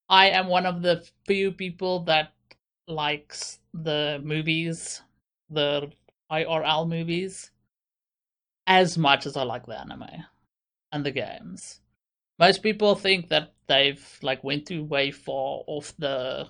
[0.10, 2.34] I am one of the few people that
[2.88, 5.02] likes the movies,
[5.50, 5.92] the
[6.32, 7.52] IRL movies,
[8.68, 10.26] as much as I like the anime
[10.92, 11.80] and the games.
[12.40, 16.48] Most people think that they've like went too way far off the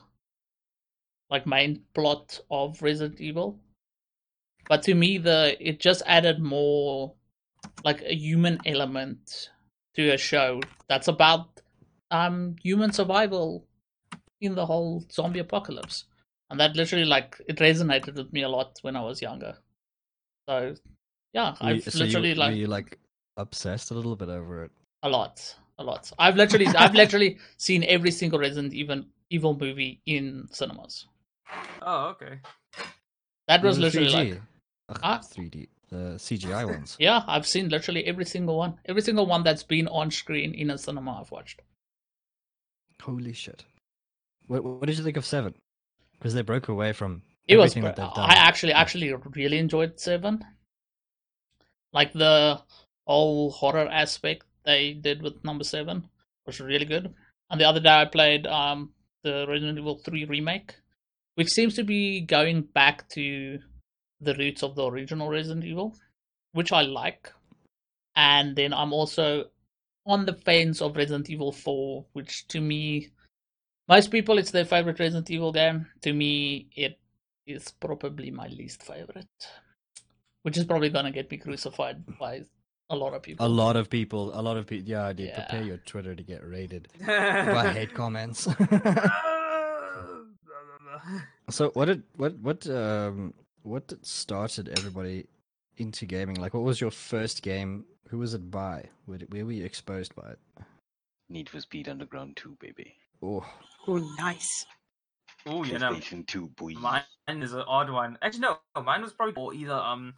[1.30, 3.60] like main plot of Resident Evil.
[4.68, 7.14] But to me the it just added more
[7.84, 9.50] like a human element
[9.96, 11.61] to a show that's about
[12.12, 13.66] um human survival
[14.42, 16.06] in the whole zombie apocalypse
[16.50, 19.56] and that literally like it resonated with me a lot when i was younger
[20.50, 20.74] so
[21.34, 23.00] yeah i've so you- literally were like you like
[23.38, 24.72] obsessed a little bit over it.
[25.04, 30.02] a lot a lot i've literally i've literally seen every single resident evil evil movie
[30.06, 31.08] in cinemas
[31.84, 32.40] Oh, okay.
[33.48, 34.14] that was Even literally 3G?
[34.34, 34.42] like
[34.90, 35.20] Ugh, Ah.
[35.20, 36.96] 3D, the CGI ones.
[37.00, 40.70] yeah i've seen literally every single one every single one that's been on screen in
[40.72, 41.62] a cinema i've watched
[43.02, 43.66] Holy shit!
[44.48, 45.54] What, what did you think of Seven?
[46.18, 48.30] Because they broke away from it was everything that they've done.
[48.30, 50.44] i actually actually really enjoyed seven
[51.94, 52.60] like the
[53.08, 56.08] whole horror aspect they did with number seven
[56.46, 57.14] was really good
[57.50, 58.92] and the other day i played um
[59.24, 60.76] the resident evil 3 remake
[61.36, 63.60] which seems to be going back to
[64.20, 65.96] the roots of the original resident evil
[66.54, 67.32] which i like
[68.16, 69.46] and then i'm also
[70.06, 73.10] on the fence of resident evil 4 which to me
[73.88, 77.00] most people it's their favorite resident evil game to me it
[77.46, 79.28] is probably my least favorite
[80.44, 82.42] which is probably gonna get me crucified by
[82.90, 84.90] a lot of people A lot of people, a lot of people.
[84.90, 85.46] Yeah, dude, Yeah.
[85.46, 88.50] prepare your Twitter to get raided by hate comments.
[91.50, 93.34] so what did what what um
[93.64, 95.26] what started everybody
[95.78, 96.36] into gaming?
[96.36, 97.86] Like, what was your first game?
[98.10, 98.86] Who was it by?
[99.06, 100.40] Where, where were you exposed by it?
[101.30, 102.96] Need for Speed Underground 2, baby.
[103.24, 103.46] Oh,
[103.88, 104.66] Oh, nice.
[105.48, 106.74] Oh, you know, PlayStation 2, boy.
[106.74, 108.18] mine is an odd one.
[108.22, 110.14] Actually, no, mine was probably or either um,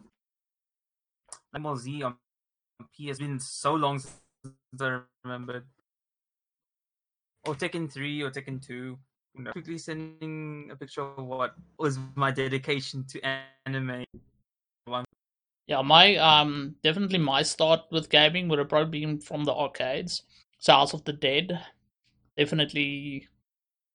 [1.54, 2.12] Dragon Z on
[2.92, 2.98] PS.
[2.98, 5.64] It's been so long since I remembered.
[7.46, 8.98] Or Tekken 3 or Tekken 2.
[9.36, 13.20] You know, quickly sending a picture of what was my dedication to
[13.66, 14.04] anime.
[15.66, 20.22] Yeah, my um definitely my start with gaming would have probably been from the arcades.
[20.58, 21.58] So House of the Dead,
[22.36, 23.28] definitely,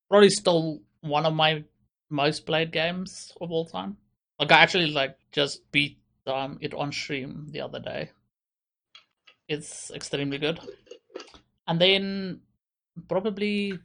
[0.09, 1.63] probably still one of my
[2.09, 3.97] most played games of all time.
[4.39, 8.11] Like I actually like just beat um it on stream the other day.
[9.47, 10.59] It's extremely good.
[11.67, 12.41] And then
[13.07, 13.77] probably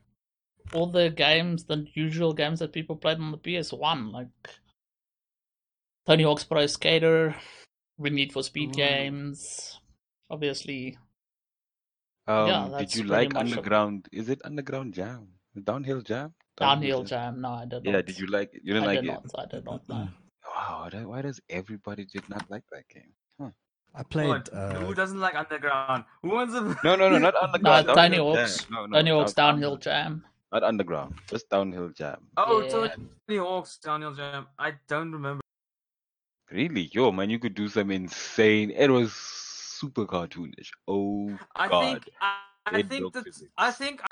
[0.72, 4.28] all the games, the usual games that people played on the PS1, like
[6.06, 7.34] Tony Hawk's Pro Skater,
[7.98, 8.72] we Need for Speed Ooh.
[8.72, 9.78] games,
[10.30, 10.98] obviously.
[12.26, 14.08] Um, Yeah, did that's you pretty like much a- Underground?
[14.12, 15.28] Is it Underground Jam?
[15.62, 16.34] Downhill Jam?
[16.56, 17.40] Downhill Jam.
[17.40, 17.92] No, I did not.
[17.92, 18.62] Yeah, did you like it?
[18.64, 19.12] You didn't I like did it?
[19.12, 19.24] not.
[19.38, 19.88] I did not.
[19.88, 20.08] No.
[20.56, 23.12] Wow, why does everybody did not like that game?
[23.96, 24.48] I played.
[24.52, 26.02] Uh, Who doesn't like Underground?
[26.22, 27.86] Who wants a No, no, no, not Underground.
[27.86, 28.58] Tony Downhill Hawk's.
[28.64, 28.66] Jam.
[28.72, 30.24] No, no, Tony Hawk's Downhill Jam.
[30.50, 32.26] Not Underground, just Downhill Jam.
[32.36, 32.88] Oh, Yeah.
[33.28, 34.48] Tony Hawk's Downhill Jam.
[34.58, 35.42] I don't remember.
[36.50, 36.90] Really?
[36.92, 38.70] Yo, man, you could do some insane.
[38.70, 40.70] It was super cartoonish.
[40.86, 41.84] Oh, I God.
[41.84, 43.42] think I, I think physics.
[43.56, 44.06] I think I,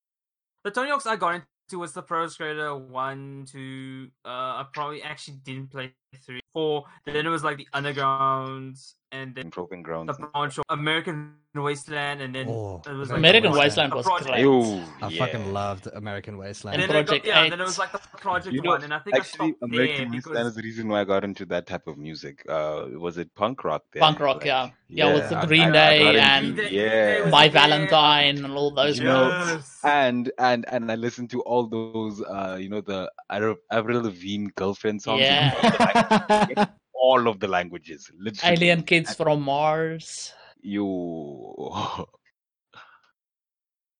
[0.64, 4.10] the Tony Hawk's I got into was the Pro Skater one, two.
[4.24, 6.84] Uh, I probably actually didn't play three, four.
[7.04, 10.16] Then it was like the Undergrounds, and then Broken Grounds.
[10.16, 14.06] the branch of American Wasteland, and then Oh, it was like American the Wasteland was
[14.06, 14.30] project.
[14.30, 14.40] great.
[14.40, 15.18] Ew, I yeah.
[15.26, 16.74] fucking loved American Wasteland.
[16.76, 18.70] And And then it got, Project yeah, then it was like the project You know,
[18.70, 21.00] one, and I think I Actually, stopped American there Wasteland because is the reason why
[21.02, 22.42] I got into that type of music.
[22.48, 23.82] Uh, was it punk rock?
[23.92, 24.00] There?
[24.00, 24.70] Punk rock, Like, yeah.
[24.88, 27.48] Yeah, with the Green I- I Day got into- and Green Day- yeah, My.
[27.48, 32.56] Valentine and all those You know, and and and I listened to all those, uh,
[32.58, 35.20] you know, the Avril Avril Lavigne girlfriend songs.
[35.20, 36.66] in Yeah.
[37.12, 38.54] All of the languages, literally.
[38.56, 40.32] Alien Kids from Mars.
[40.62, 40.86] You.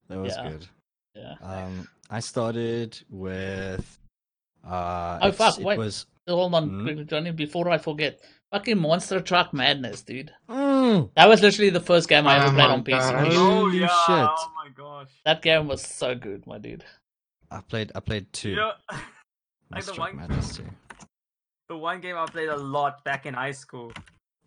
[0.09, 0.48] That was Yeah.
[0.51, 0.66] good.
[1.14, 1.35] Yeah.
[1.42, 3.98] Um, I started with.
[4.64, 5.79] Uh, Oh, fuck, It wait.
[5.79, 6.07] was.
[6.29, 8.20] Hold on, quickly, Johnny, before I forget.
[8.53, 10.33] Fucking Monster Truck Madness, dude.
[10.48, 13.01] Mm, That was literally the first game I Oh ever played on PC.
[13.01, 13.87] oh Holy yeah!
[13.87, 14.29] shit.
[14.29, 15.09] Oh my gosh!
[15.25, 16.85] That game was so good, my dude.
[17.51, 17.90] I played.
[17.94, 18.51] I played two.
[18.51, 18.72] Yeah.
[18.90, 19.01] like
[19.70, 20.66] Monster the Truck one, Madness two.
[21.72, 23.92] The one game I played a lot back in high school,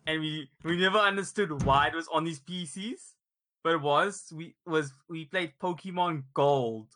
[0.06, 3.14] and we we never understood why it was on these PCs,
[3.64, 6.86] but it was we was we played Pokemon Gold.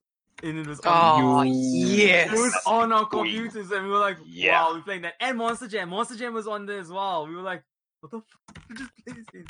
[0.42, 1.22] and it was on.
[1.22, 2.32] Oh yes.
[2.32, 4.62] It was on our computers, and we were like, Yeah.
[4.62, 7.26] "Wow, we're playing that." And Monster Jam, Monster Jam was on there as well.
[7.26, 7.62] We were like,
[8.00, 8.18] "What the?
[8.18, 9.46] F- we just play this.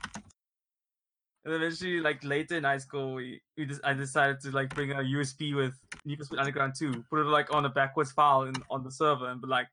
[1.44, 4.92] And eventually, like later in high school, we, we just I decided to like bring
[4.92, 8.42] a USB with Need for Speed Underground 2, put it like on a backwards file
[8.42, 9.68] in, on the server, and be like,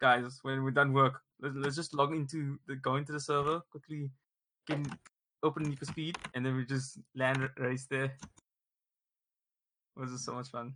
[0.00, 3.60] "Guys, when we're done work, let's, let's just log into the go into the server
[3.70, 4.10] quickly,
[4.68, 4.92] in-
[5.42, 8.12] open Need for Speed, and then we just land race there."
[9.96, 10.74] It was just so much fun.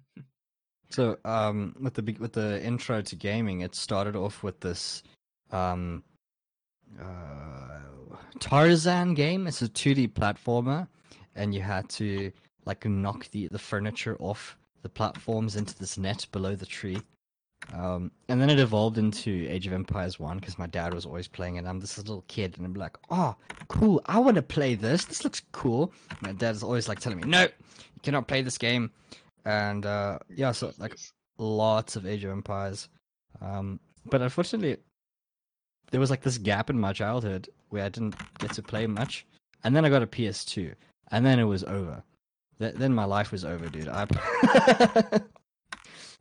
[0.90, 5.02] So, um, with the with the intro to gaming, it started off with this,
[5.50, 6.04] um,
[7.00, 7.80] uh,
[8.38, 9.46] Tarzan game.
[9.46, 10.86] It's a 2D platformer,
[11.34, 12.32] and you had to
[12.64, 17.00] like knock the the furniture off the platforms into this net below the tree.
[17.72, 21.28] Um, and then it evolved into Age of Empires One because my dad was always
[21.28, 21.64] playing it.
[21.64, 23.34] I'm this little kid, and I'm like, "Oh,
[23.68, 24.02] cool!
[24.06, 25.06] I want to play this.
[25.06, 28.90] This looks cool." My dad's always like telling me, "No, you cannot play this game."
[29.44, 30.96] And uh, yeah, so like
[31.38, 32.88] lots of Age of Empires.
[33.40, 34.76] Um, but unfortunately,
[35.90, 39.26] there was like this gap in my childhood where I didn't get to play much,
[39.64, 40.74] and then I got a PS2,
[41.10, 42.02] and then it was over.
[42.58, 43.88] Th- then my life was over, dude.
[43.88, 44.06] I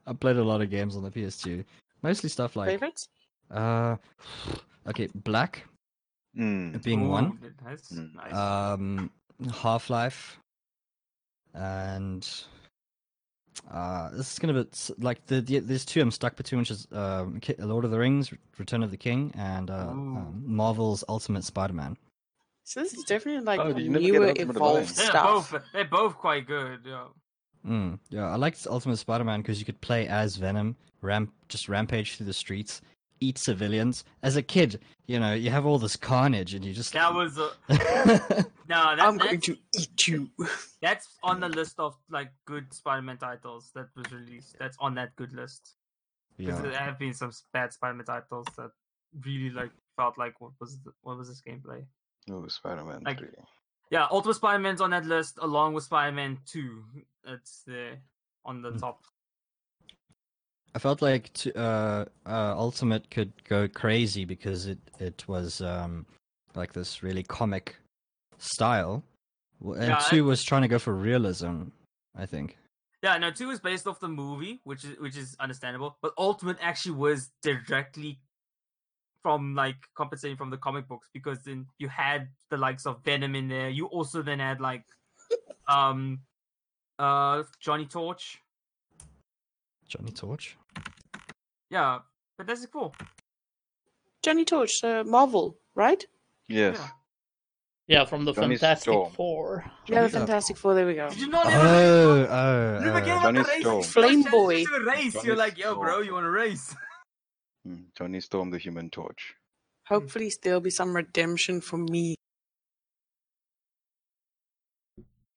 [0.06, 1.64] I played a lot of games on the PS2,
[2.02, 3.08] mostly stuff like Favorites?
[3.52, 3.96] uh,
[4.88, 5.64] okay, Black
[6.38, 6.82] Mm.
[6.84, 8.16] being one, Ooh, That's Mm.
[8.16, 8.34] nice.
[8.34, 9.12] um,
[9.52, 10.40] Half Life,
[11.54, 12.28] and
[13.72, 16.88] uh, this is gonna be like the, the there's two I'm stuck between, which is
[16.92, 21.98] um, Lord of the Rings, Return of the King, and uh, um, Marvel's Ultimate Spider-Man.
[22.66, 24.96] So this is definitely like Oh, did you never get newer, evolved Alliance?
[24.96, 25.52] they're stuff.
[25.52, 26.80] both they're both quite good.
[26.86, 27.06] Yeah.
[27.68, 32.16] Mm, yeah, I liked Ultimate Spider-Man because you could play as Venom, ramp just rampage
[32.16, 32.82] through the streets,
[33.20, 34.04] eat civilians.
[34.22, 37.38] As a kid, you know, you have all this carnage, and you just that was
[37.38, 37.52] a...
[37.70, 38.96] no.
[38.96, 40.30] That, I'm going to eat you.
[40.82, 44.58] that's on the list of like good Spider-Man titles that was released.
[44.60, 45.76] That's on that good list.
[46.38, 46.72] Because yeah.
[46.72, 48.72] there have been some bad Spider-Man titles that
[49.26, 51.86] really like felt like what was the, what was this gameplay?
[52.30, 53.28] Oh, Spider-Man like, 3.
[53.92, 56.84] Yeah, Ultimate Spider-Man's on that list along with Spider-Man 2
[57.26, 57.98] it's there
[58.46, 58.78] on the hmm.
[58.78, 59.04] top.
[60.76, 66.06] I felt like t- uh, uh, Ultimate could go crazy because it it was um,
[66.56, 67.76] like this really comic
[68.40, 69.04] style,
[69.62, 71.66] and yeah, two was trying to go for realism.
[72.16, 72.58] I think.
[73.04, 75.98] Yeah, no, two is based off the movie, which is which is understandable.
[76.02, 78.20] But Ultimate actually was directly
[79.22, 83.36] from like compensating from the comic books because then you had the likes of Venom
[83.36, 83.70] in there.
[83.70, 84.86] You also then had like
[85.68, 86.22] um
[87.00, 88.40] uh Johnny Torch.
[89.88, 90.58] Johnny Torch.
[91.70, 92.00] Yeah,
[92.38, 92.92] Fantastic Four.
[94.22, 96.04] Johnny Torch, uh, Marvel, right?
[96.48, 96.78] Yes.
[96.80, 96.88] Yeah.
[97.86, 99.12] Yeah, from the Johnny Fantastic Storm.
[99.12, 99.66] Four.
[99.88, 100.74] Yeah, the Fantastic Four.
[100.74, 101.10] There we go.
[101.10, 103.06] Did you not ever Oh, oh, you never oh.
[103.06, 103.62] get Johnny the race?
[103.62, 103.84] Storm.
[103.84, 104.64] Flame Boy.
[104.64, 105.14] To a race.
[105.14, 106.74] Johnny You're like, yo, bro, you want to race?
[107.68, 109.36] Mm, Johnny Storm, the Human Torch.
[109.88, 112.16] Hopefully, there'll be some redemption for me.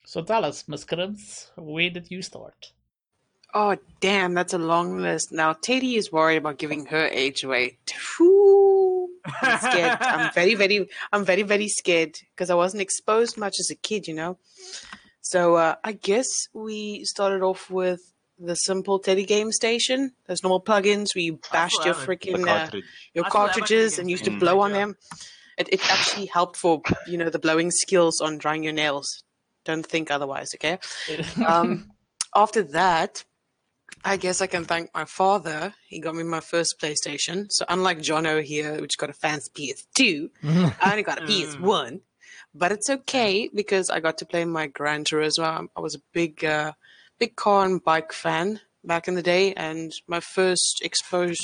[0.07, 2.73] So tell us, Miss Cribbs, where did you start?
[3.53, 5.33] Oh, damn, that's a long list.
[5.33, 7.79] Now, Teddy is worried about giving her age away.
[8.17, 9.11] Whew.
[9.43, 9.99] I'm scared.
[10.01, 14.07] I'm very, very, I'm very, very scared because I wasn't exposed much as a kid,
[14.07, 14.39] you know.
[15.23, 18.01] So uh, I guess we started off with
[18.39, 20.13] the simple Teddy Game Station.
[20.29, 22.21] Those normal plugins where you bashed your have it.
[22.21, 24.71] The freaking uh, your I still have a Teddy cartridges and used to blow on
[24.71, 24.95] them.
[25.59, 29.25] It, it actually helped for you know the blowing skills on drying your nails.
[29.67, 30.79] Don't think otherwise, okay?
[31.47, 31.91] um,
[32.35, 33.25] after that,
[34.05, 35.75] I guess I can thank my father.
[35.89, 37.47] He got me my first PlayStation.
[37.51, 39.51] So unlike Jono here, which got a fancy
[39.99, 40.31] PS2,
[40.81, 41.59] I only got a Mm.
[41.61, 42.01] PS1.
[42.55, 45.69] But it's okay because I got to play my Gran Turismo.
[45.77, 46.73] I was a big, uh,
[47.19, 51.37] big car and bike fan back in the day, and my first expose,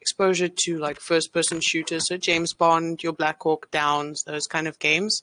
[0.00, 4.78] exposure to like first-person shooters, so James Bond, your Black Hawk Downs, those kind of
[4.78, 5.22] games.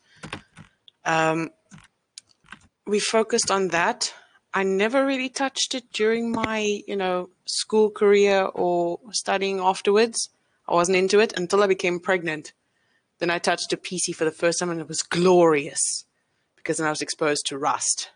[1.06, 1.52] Um,
[2.86, 4.14] we focused on that.
[4.54, 10.30] I never really touched it during my, you know, school career or studying afterwards.
[10.68, 12.54] I wasn't into it until I became pregnant.
[13.20, 16.06] Then I touched a PC for the first time and it was glorious
[16.56, 18.12] because then I was exposed to Rust.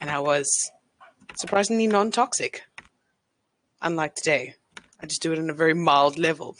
[0.00, 0.48] And I was
[1.36, 2.64] surprisingly non toxic.
[3.80, 4.54] Unlike today.
[5.00, 6.56] I just do it on a very mild level.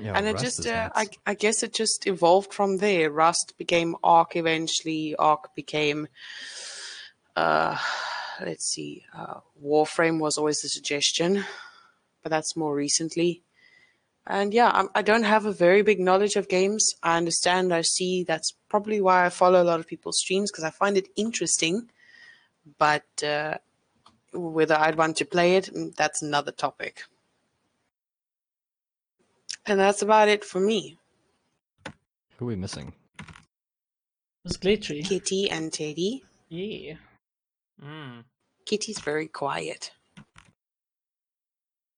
[0.00, 1.08] Yeah, and it Rust just, uh, I.
[1.26, 3.10] I guess it just evolved from there.
[3.10, 5.14] Rust became ARK eventually.
[5.16, 6.08] ARK became,
[7.36, 7.76] uh,
[8.40, 11.44] let's see, uh, Warframe was always the suggestion,
[12.22, 13.42] but that's more recently.
[14.26, 16.94] And yeah, I'm, I don't have a very big knowledge of games.
[17.02, 18.22] I understand, I see.
[18.24, 21.90] That's probably why I follow a lot of people's streams because I find it interesting.
[22.78, 23.58] But uh,
[24.32, 27.04] Whether I'd want to play it, mm, that's another topic.
[29.66, 30.98] And that's about it for me.
[32.36, 32.92] Who are we missing?
[34.44, 35.04] It's glitchy.
[35.04, 36.24] Kitty and Teddy.
[36.48, 36.94] Yeah.
[37.80, 38.24] Mm.
[38.66, 39.92] Kitty's very quiet.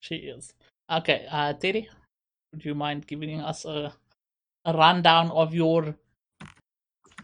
[0.01, 0.53] She is.
[0.91, 1.89] Okay, uh, Teddy,
[2.53, 3.95] would you mind giving us a,
[4.67, 5.97] a rundown of your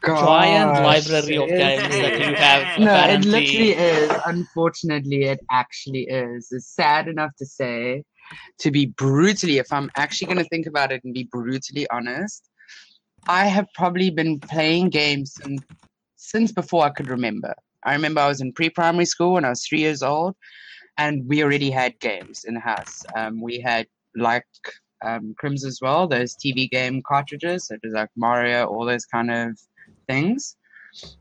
[0.02, 2.80] giant library of games that you have?
[2.80, 4.10] No, it literally is.
[4.24, 6.48] Unfortunately, it actually is.
[6.50, 8.02] It's sad enough to say,
[8.60, 12.48] to be brutally, if I'm actually going to think about it and be brutally honest,
[13.28, 15.62] I have probably been playing games since,
[16.16, 17.54] since before I could remember.
[17.84, 20.36] I remember I was in pre primary school when I was three years old,
[20.98, 23.02] and we already had games in the house.
[23.16, 24.44] Um, we had, like
[25.04, 29.30] um, Crims as well, those TV game cartridges, such as like Mario, all those kind
[29.30, 29.58] of
[30.08, 30.56] things.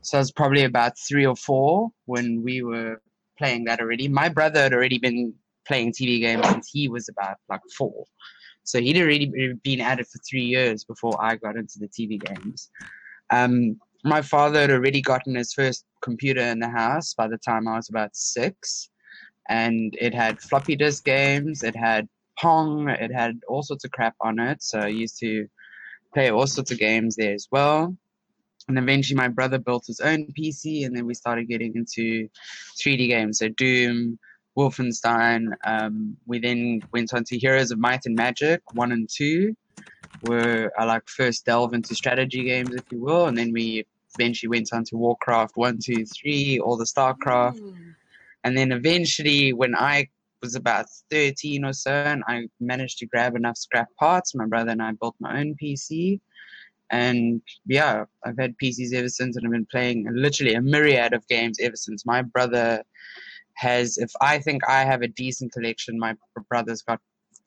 [0.02, 3.00] So I was probably about three or four when we were
[3.38, 4.08] playing that already.
[4.08, 5.34] My brother had already been
[5.66, 8.04] playing TV games since he was about like four.
[8.64, 11.88] So he'd already be- been at it for three years before I got into the
[11.88, 12.70] TV games.
[13.30, 17.68] Um, my father had already gotten his first computer in the house by the time
[17.68, 18.90] I was about six.
[19.48, 22.08] And it had floppy disk games, it had
[22.38, 24.62] Pong, it had all sorts of crap on it.
[24.62, 25.46] So I used to
[26.14, 27.96] play all sorts of games there as well
[28.70, 32.28] and eventually my brother built his own PC, and then we started getting into
[32.82, 34.18] 3D games, so Doom,
[34.58, 35.52] Wolfenstein.
[35.64, 39.56] Um, we then went on to Heroes of Might and Magic one and two,
[40.22, 43.86] were our like first delve into strategy games, if you will, and then we
[44.18, 47.94] eventually went on to Warcraft one, two, three, all the Starcraft, Mm.
[48.44, 50.08] and then eventually when I
[50.42, 54.70] was about 13 or so, and I managed to grab enough scrap parts, my brother
[54.70, 56.20] and I built my own PC
[56.90, 61.26] and yeah, I've had PCs ever since, and I've been playing literally a myriad of
[61.28, 62.04] games ever since.
[62.04, 62.82] My brother
[63.60, 66.16] has, if I think I have a decent collection, my
[66.48, 66.98] brother's got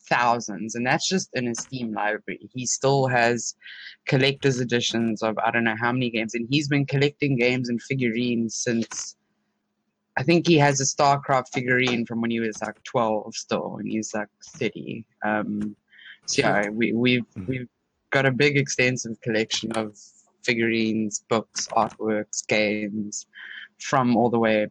[0.08, 2.50] thousands, and that's just in his Steam library.
[2.54, 3.56] He still has
[4.08, 7.82] collector's editions of I don't know how many games, and he's been collecting games and
[7.82, 9.16] figurines since.
[10.16, 13.90] I think he has a StarCraft figurine from when he was like 12 still, and
[13.90, 14.28] he's like
[14.60, 15.04] 30.
[15.26, 15.76] Um,
[16.28, 17.48] so yeah, we, we've Mm.
[17.48, 17.70] we've
[18.12, 19.98] got a big extensive collection of
[20.44, 23.26] figurines, books, artworks, games
[23.80, 24.68] from all the way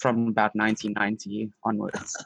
[0.00, 2.16] from about 1990 onwards.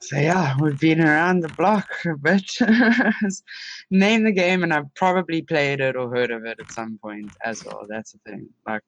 [0.00, 2.50] So yeah, we've been around the block a bit.
[3.90, 7.30] Name the game, and I've probably played it or heard of it at some point
[7.44, 7.86] as well.
[7.88, 8.48] That's the thing.
[8.66, 8.82] Like,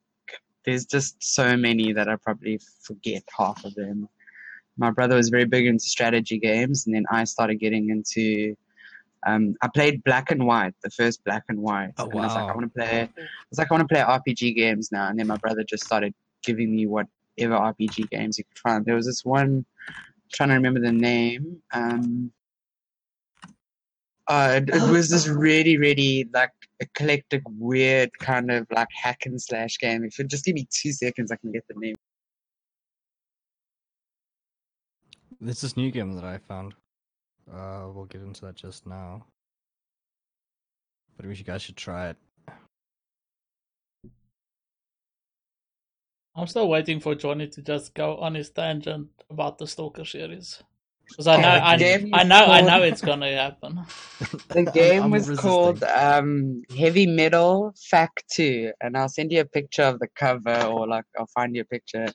[0.64, 4.08] there's just so many that I probably forget half of them.
[4.76, 8.56] My brother was very big into strategy games, and then I started getting into
[9.26, 11.92] um, I played Black and White, the first Black and White.
[11.98, 13.02] Oh, and I was like, I want to play.
[13.02, 15.08] I was like, I want to play RPG games now.
[15.08, 16.14] And then my brother just started
[16.44, 18.84] giving me whatever RPG games you could find.
[18.84, 19.64] There was this one,
[20.32, 21.62] trying to remember the name.
[21.72, 22.32] Um,
[24.26, 29.40] uh, it, it was this really, really like eclectic, weird kind of like hack and
[29.40, 30.04] slash game.
[30.04, 31.96] If you just give me two seconds, I can get the name.
[35.40, 36.74] There's this new game that I found.
[37.52, 39.26] Uh, we'll get into that just now.
[41.16, 42.16] But I wish you guys should try it.
[46.36, 50.62] I'm still waiting for Johnny to just go on his tangent about the Stalker series.
[51.08, 53.80] Because I know, Okay, I, I is know, I know it's gonna happen.
[54.48, 55.50] The I'm- game I'm was resisting.
[55.50, 58.24] called um, Heavy Metal F.A.K.K.
[58.32, 61.62] 2, and I'll send you a picture of the cover, or like I'll find you
[61.62, 62.06] a picture.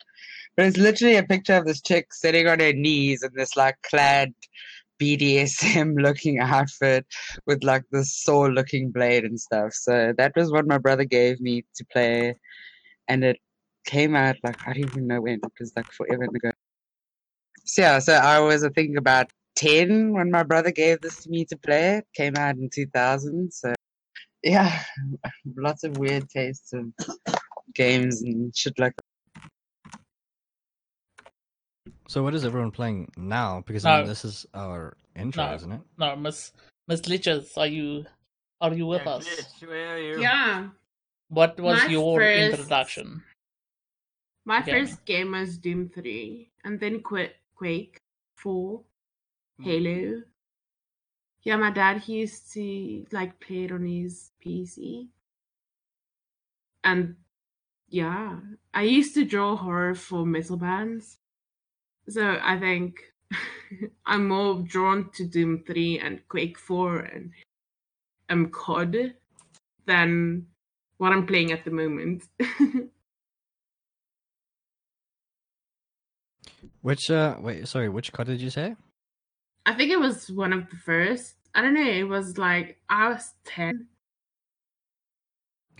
[0.57, 3.75] But it's literally a picture of this chick sitting on her knees in this like
[3.83, 4.33] clad
[4.99, 7.05] BDSM looking outfit
[7.45, 9.71] with like this saw looking blade and stuff.
[9.73, 12.35] So that was what my brother gave me to play,
[13.07, 13.37] and it
[13.95, 16.51] came out like I don't even know when, it was like forever ago.
[17.65, 21.29] So yeah, so I was I think about 10 when my brother gave this to
[21.29, 21.97] me to play.
[21.97, 23.51] It came out in 2000.
[23.51, 23.73] So,
[24.43, 24.71] yeah,
[25.67, 26.85] lots of weird tastes of
[27.75, 29.05] games and shit like that.
[32.07, 33.61] So what is everyone playing now?
[33.65, 35.53] Because I mean, this is our intro, No.
[35.55, 35.81] isn't it?
[35.97, 36.51] No, Miss
[36.87, 38.05] Miss Liches, are you
[38.61, 39.25] are you with Yeah, us?
[39.27, 40.21] Glitch, where are you?
[40.21, 40.69] Yeah.
[41.29, 43.23] What was My your first- introduction?
[44.49, 44.71] My Okay.
[44.71, 48.01] first game was Doom 3, and then Qu- Quake
[48.33, 48.83] 4,
[49.57, 49.63] Hmm.
[49.63, 50.23] Halo.
[51.43, 55.11] Yeah, my dad he used to like play it on his PC.
[56.83, 57.17] And
[57.89, 58.39] yeah,
[58.73, 61.19] I used to draw horror for metal bands.
[62.09, 63.13] So I think
[64.07, 67.33] I'm more drawn to Doom 3 and Quake 4 and
[68.29, 69.13] um COD
[69.85, 70.47] than
[70.97, 72.23] what I'm playing at the moment.
[76.81, 78.75] Which uh wait, sorry, which card did you say?
[79.65, 81.35] I think it was one of the first.
[81.53, 81.81] I don't know.
[81.89, 83.87] It was like I was ten.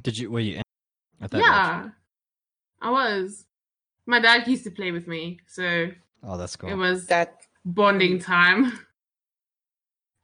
[0.03, 0.61] Did you were you in
[1.21, 1.43] at that age?
[1.43, 1.89] Yeah,
[2.81, 3.45] I was.
[4.05, 5.91] My dad used to play with me, so
[6.23, 6.69] Oh, that's cool.
[6.69, 8.79] it was That bonding time.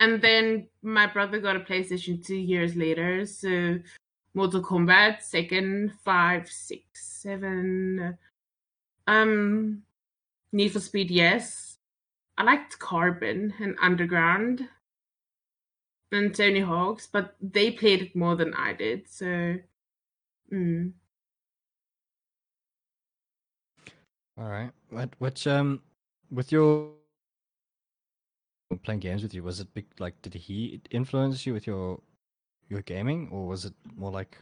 [0.02, 3.80] And then my brother got a PlayStation two years later, so
[4.34, 6.84] Mortal Kombat, second, five, six,
[7.22, 8.18] seven.
[9.08, 9.84] Um,
[10.56, 11.78] Need for Speed, yes.
[12.38, 14.70] I liked Carbon and Underground
[16.14, 19.58] and Tony Hawk's, but they played it more than I did, so.
[20.54, 20.94] Mm.
[24.38, 24.72] All right.
[24.90, 25.82] What which um
[26.32, 26.92] with your
[28.84, 32.02] playing games with you, was it big like did he influence you with your
[32.70, 34.38] your gaming or was it more like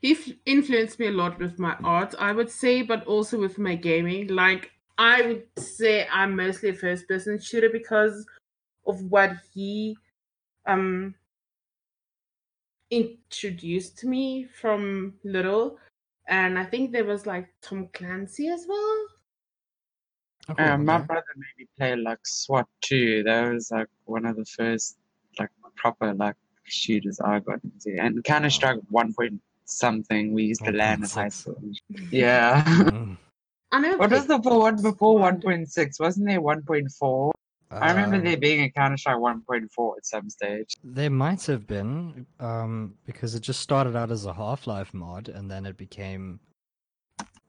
[0.00, 3.58] He f- influenced me a lot with my art, I would say, but also with
[3.58, 4.28] my gaming.
[4.28, 8.26] Like, I would say I'm mostly a first person shooter because
[8.86, 9.96] of what he
[10.66, 11.14] um
[12.90, 15.78] introduced me from little.
[16.28, 19.06] And I think there was like Tom Clancy as well.
[20.50, 21.06] oh, cool, Uh, my okay.
[21.06, 23.22] brother made me play like SWAT 2.
[23.22, 24.98] That was like one of the first
[25.38, 27.98] like proper like shooters I got into.
[27.98, 31.32] And Counter Strike 1 point something we used to land at high 1.6.
[31.32, 31.56] school.
[32.10, 33.00] Yeah.
[33.72, 36.00] I never what was the one before 1.6?
[36.00, 37.30] Wasn't there 1.4?
[37.72, 40.74] I remember Um, there being a Counter Strike 1.4 at some stage.
[40.82, 45.48] There might have been, um, because it just started out as a Half-Life mod, and
[45.48, 46.40] then it became,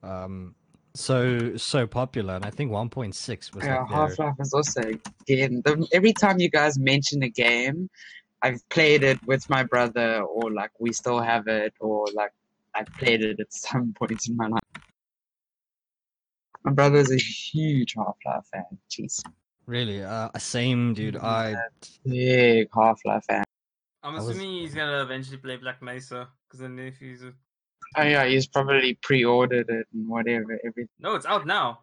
[0.04, 0.54] um,
[0.94, 2.36] so so popular.
[2.36, 4.82] And I think 1.6 was Yeah, like Half Life is also
[5.22, 5.62] again.
[5.66, 7.90] The, every time you guys mention a game,
[8.44, 12.32] I've played it with my brother, or like we still have it, or like
[12.76, 14.62] I played it at some point in my life.
[16.64, 18.64] My brother is a huge Half Life fan.
[18.90, 19.22] Jeez,
[19.66, 21.18] really uh, same dude.
[21.18, 21.56] I
[22.06, 23.44] big Half Life fan.
[24.04, 27.34] I'm I was- assuming he's gonna eventually play Black Mesa because then if he's a...
[27.98, 30.58] Oh yeah, he's probably pre-ordered it and whatever.
[30.66, 30.90] Everything.
[31.00, 31.80] no, it's out now.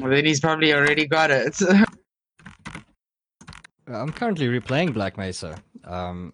[0.00, 1.56] Well, then he's probably already got it.
[3.86, 6.32] I'm currently replaying Black Mesa, um,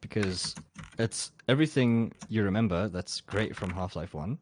[0.00, 0.54] because
[0.98, 4.38] it's everything you remember that's great from Half-Life One,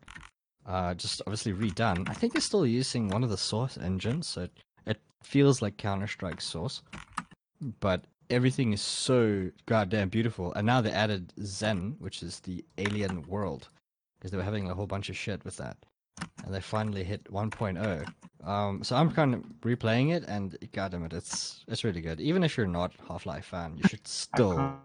[0.67, 2.09] uh, just obviously redone.
[2.09, 4.53] I think they're still using one of the Source engines, so it,
[4.87, 6.83] it feels like Counter Strike Source,
[7.81, 10.53] but everything is so goddamn beautiful.
[10.55, 13.69] And now they added Xen, which is the alien world,
[14.19, 15.77] because they were having a whole bunch of shit with that,
[16.45, 18.07] and they finally hit 1.0.
[18.45, 22.21] Um, so I'm kind of replaying it, and goddamn it, it's it's really good.
[22.21, 24.79] Even if you're not Half-Life fan, you should still.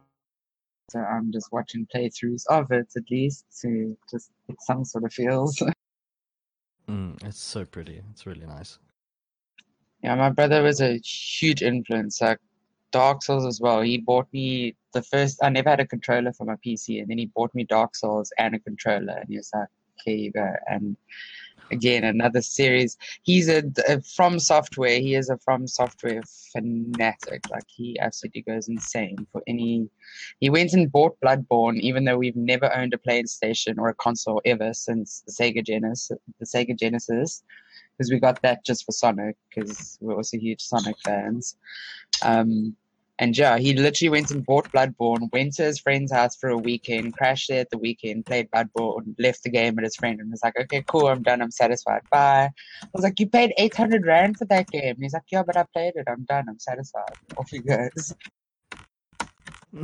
[0.92, 5.14] So I'm just watching playthroughs of it at least to just get some sort of
[5.14, 5.62] feels.
[6.90, 8.02] Mm, it's so pretty.
[8.12, 8.78] It's really nice.
[10.04, 12.20] Yeah, my brother was a huge influence.
[12.20, 12.40] Like
[12.92, 13.82] Dark Souls as well.
[13.82, 15.40] He bought me the first.
[15.42, 18.34] I never had a controller for my PC, and then he bought me Dark Souls
[18.38, 19.70] and a controller, and he was like,
[20.04, 20.98] "Here you go." And
[21.72, 22.98] again, another series.
[23.24, 25.00] He's a, a From Software.
[25.00, 27.50] He is a From Software fanatic.
[27.50, 29.90] Like he absolutely goes insane for any.
[30.40, 34.42] He went and bought Bloodborne, even though we've never owned a PlayStation or a console
[34.46, 36.18] ever since the Sega Genesis.
[36.40, 37.44] The Sega Genesis
[37.98, 41.56] because we got that just for Sonic because we're also huge Sonic fans.
[42.24, 42.76] Um,
[43.22, 46.58] and yeah, he literally went and bought Bloodborne, went to his friend's house for a
[46.58, 50.32] weekend, crashed there at the weekend, played Bloodborne, left the game with his friend, and
[50.32, 53.76] was like, "Okay, cool, I'm done, I'm satisfied, bye." I was like, "You paid eight
[53.76, 56.46] hundred rand for that game?" And he's like, "Yeah, but I played it, I'm done,
[56.50, 58.16] I'm satisfied." Off he goes.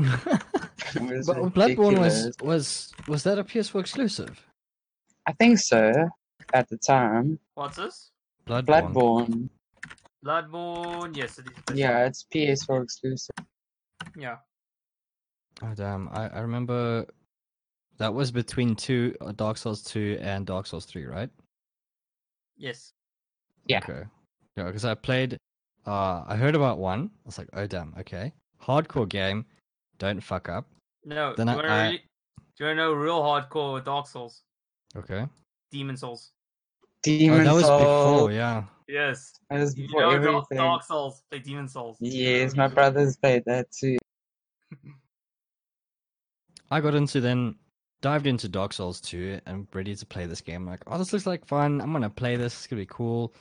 [0.99, 4.45] Was but Bloodborne was was was that a PS4 exclusive?
[5.27, 6.09] I think so
[6.53, 7.39] at the time.
[7.53, 8.11] What's this?
[8.47, 8.65] Bloodborne.
[8.65, 9.49] Bloodborne,
[10.26, 11.15] Bloodborne.
[11.15, 11.78] Yes, it is.
[11.78, 13.36] yeah, it's PS4 exclusive.
[14.15, 14.38] Yeah.
[15.63, 16.09] Oh damn!
[16.09, 17.05] I I remember
[17.97, 21.30] that was between two uh, Dark Souls two and Dark Souls three, right?
[22.57, 22.93] Yes.
[23.65, 23.80] Yeah.
[23.80, 24.03] Okay.
[24.55, 25.38] Yeah, because I played.
[25.86, 27.09] Uh, I heard about one.
[27.13, 27.93] I was like, oh damn.
[27.99, 28.34] Okay.
[28.61, 29.45] Hardcore game.
[29.99, 30.68] Don't fuck up.
[31.05, 31.34] No.
[31.36, 32.03] Then do, I- you wanna I- really-
[32.57, 34.41] do you want to know real hardcore Dark Souls?
[34.95, 35.26] Okay.
[35.72, 36.32] Demon Souls.
[37.03, 37.82] Demon oh, that was Souls.
[37.82, 38.32] before.
[38.32, 38.63] Yeah.
[38.88, 39.33] Yes.
[39.49, 40.57] That was You before know everything.
[40.57, 41.23] Dark, Dark Souls.
[41.29, 41.97] Play Demon Souls.
[41.99, 43.97] Yes, my brothers played that too.
[46.71, 47.55] I got into then
[48.01, 50.65] dived into Dark Souls 2 and ready to play this game.
[50.65, 51.81] Like, oh, this looks like fun.
[51.81, 52.53] I'm gonna play this.
[52.53, 53.33] It's gonna be cool.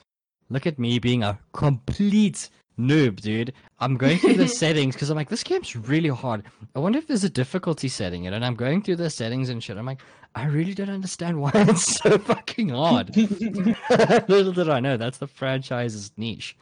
[0.49, 3.53] Look at me being a complete noob, dude.
[3.79, 6.45] I'm going through the settings because I'm like, this game's really hard.
[6.75, 8.37] I wonder if there's a difficulty setting in it.
[8.37, 9.77] And I'm going through the settings and shit.
[9.77, 10.01] I'm like,
[10.35, 13.17] I really don't understand why it's so fucking hard.
[14.29, 16.57] Little did I know that's the franchise's niche.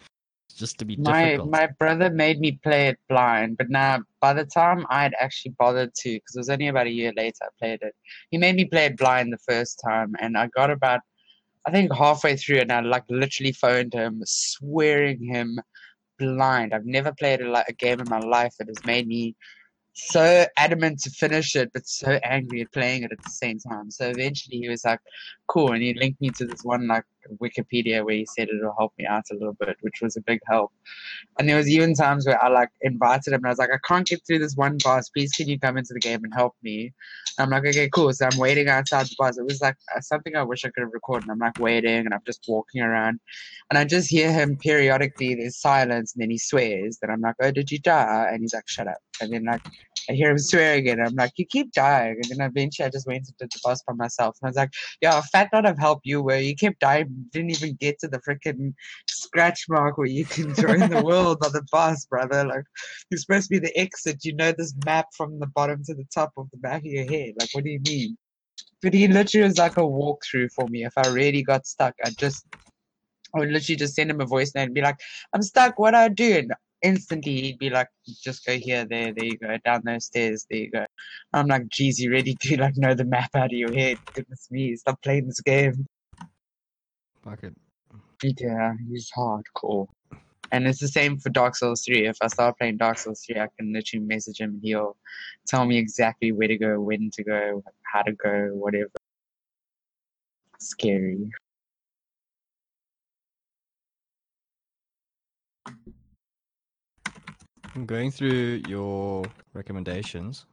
[0.49, 1.51] It's just to be my difficult.
[1.51, 5.95] my brother made me play it blind, but now by the time I'd actually bothered
[5.95, 7.95] to, because it was only about a year later I played it.
[8.31, 11.01] He made me play it blind the first time, and I got about
[11.67, 15.59] I think halfway through, and I like literally phoned him, swearing him
[16.19, 16.75] blind.
[16.75, 19.35] I've never played a, like a game in my life that has made me
[19.95, 23.91] so adamant to finish it, but so angry at playing it at the same time.
[23.91, 25.01] So eventually he was like,
[25.49, 25.73] cool.
[25.73, 27.05] And he linked me to this one like
[27.43, 30.41] Wikipedia where he said it'll help me out a little bit, which was a big
[30.49, 30.73] help.
[31.39, 33.79] And there was even times where I like invited him and I was like, I
[33.87, 35.09] can't get through this one boss.
[35.09, 36.93] Please can you come into the game and help me?
[37.39, 38.13] And I'm like, okay, cool.
[38.13, 39.39] So I'm waiting outside the boss.
[39.39, 41.29] It was like uh, something I wish I could have recorded.
[41.31, 43.21] I'm like waiting and I'm just walking around
[43.71, 46.99] and I just hear him periodically, there's silence and then he swears.
[47.01, 48.29] Then I'm like, oh, did you die?
[48.31, 48.99] And he's like, shut up.
[49.21, 49.63] And then like
[50.09, 51.01] I hear him swear again.
[51.01, 52.17] I'm like, you keep dying.
[52.23, 54.37] And then eventually I just went and did the boss by myself.
[54.41, 57.51] And I was like, yeah, fat not have helped you where you kept dying, didn't
[57.51, 58.75] even get to the freaking
[59.09, 62.47] scratch mark where you can join the world on the bus, brother.
[62.47, 62.65] Like,
[63.11, 64.25] you're supposed to be the exit.
[64.25, 67.07] You know this map from the bottom to the top of the back of your
[67.07, 67.35] head.
[67.39, 68.17] Like, what do you mean?
[68.83, 70.85] But he literally was like a walkthrough for me.
[70.85, 72.45] If I really got stuck, I just,
[73.35, 75.01] I would literally just send him a voice note and be like,
[75.33, 75.79] I'm stuck.
[75.79, 76.39] What do I do?
[76.39, 76.53] And
[76.85, 77.89] instantly he'd be like,
[78.23, 80.87] just go here, there, there you go, down those stairs, there you go.
[81.33, 83.99] I'm like, geez, you ready to like know the map out of your head?
[84.15, 85.87] Goodness me, stop playing this game.
[87.23, 87.55] Fuck it.
[88.23, 89.89] Yeah, he's hardcore.
[90.53, 92.07] And it's the same for Dark Souls 3.
[92.07, 94.97] If I start playing Dark Souls 3, I can literally message him and he'll
[95.49, 98.91] tell me exactly where to go, when to go, how to go, whatever.
[100.61, 101.31] Scary.
[107.75, 110.47] I'm going through your recommendations.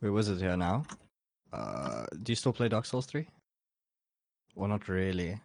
[0.00, 0.84] Where was it here now?
[1.50, 3.26] Uh, do you still play Dark Souls 3?
[4.54, 5.40] Well, not really?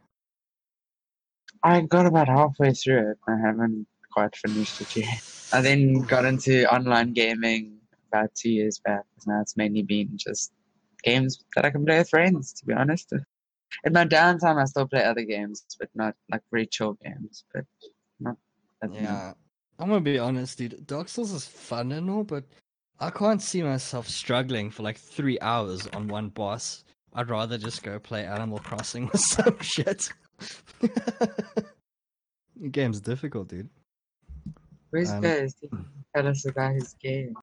[1.64, 3.18] I got about halfway through it.
[3.30, 5.24] I haven't quite finished it yet.
[5.54, 7.78] I then got into online gaming
[8.12, 9.06] about two years back.
[9.26, 10.52] Now it's mainly been just
[11.02, 13.14] games that I can play with friends, to be honest.
[13.86, 17.46] In my downtime, I still play other games, but not like very chill games.
[17.54, 17.66] But
[18.20, 18.36] not.
[18.92, 19.34] Yeah.
[19.82, 20.86] I'm gonna be honest, dude.
[20.86, 22.44] Dark Souls is fun and all, but
[23.00, 26.84] I can't see myself struggling for like three hours on one boss.
[27.14, 30.10] I'd rather just go play Animal Crossing or some shit.
[30.80, 33.70] the game's difficult, dude.
[34.92, 35.66] Where's Um, Ghost?
[36.16, 37.36] Tell us about his game.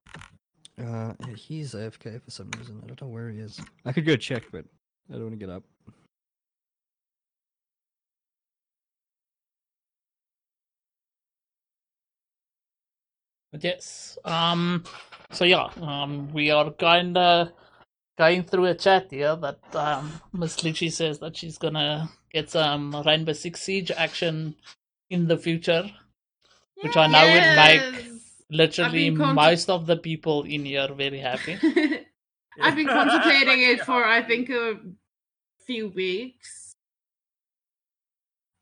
[0.81, 2.81] Uh, he's AFK for some reason.
[2.85, 3.61] I don't know where he is.
[3.85, 4.65] I could go check, but
[5.11, 5.65] I don't want to get up.
[13.53, 14.19] Yes.
[14.25, 14.85] Um.
[15.33, 15.69] So yeah.
[15.81, 16.33] Um.
[16.33, 17.53] We are kinda
[18.19, 22.95] going through a chat here that um Miss Litchi says that she's gonna get some
[23.07, 24.55] Rainbow Six Siege action
[25.11, 25.91] in the future,
[26.83, 28.07] which I know would make
[28.51, 31.59] literally con- most of the people in here very happy.
[32.61, 34.79] I've been contemplating it for I think a
[35.67, 36.75] few weeks.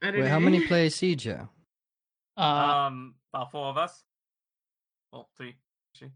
[0.02, 0.30] I don't Wait, know.
[0.30, 1.48] how many play Siege here?
[2.36, 2.42] Uh,
[2.86, 4.04] Um, about four of us.
[5.12, 5.54] Well, three.
[5.92, 6.12] actually.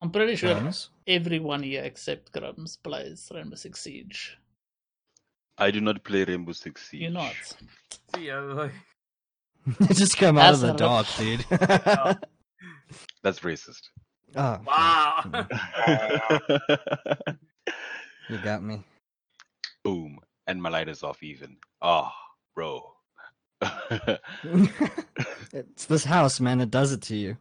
[0.00, 0.90] I'm pretty sure Drums?
[1.06, 4.38] everyone here except Grums plays Rainbow Six Siege.
[5.56, 7.02] I do not play Rainbow Six Siege.
[7.02, 7.34] You're not.
[8.14, 8.72] See, yeah, like,
[9.92, 11.44] just come out of the dark, dude.
[13.22, 13.82] That's racist.
[14.36, 15.46] oh, wow.
[18.28, 18.84] You got me.
[19.82, 20.18] Boom.
[20.46, 21.56] And my light is off even.
[21.80, 22.14] Ah,
[22.54, 22.92] bro.
[25.52, 26.60] it's this house, man.
[26.60, 27.36] It does it to you.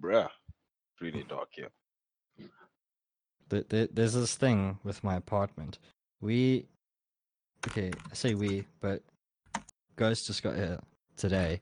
[0.00, 0.24] Bruh.
[0.26, 1.68] It's really dark here.
[3.50, 5.78] Th- th- There's this thing with my apartment.
[6.20, 6.66] We,
[7.68, 9.02] okay, I say we, but
[9.96, 10.78] Ghost just got here
[11.16, 11.60] today.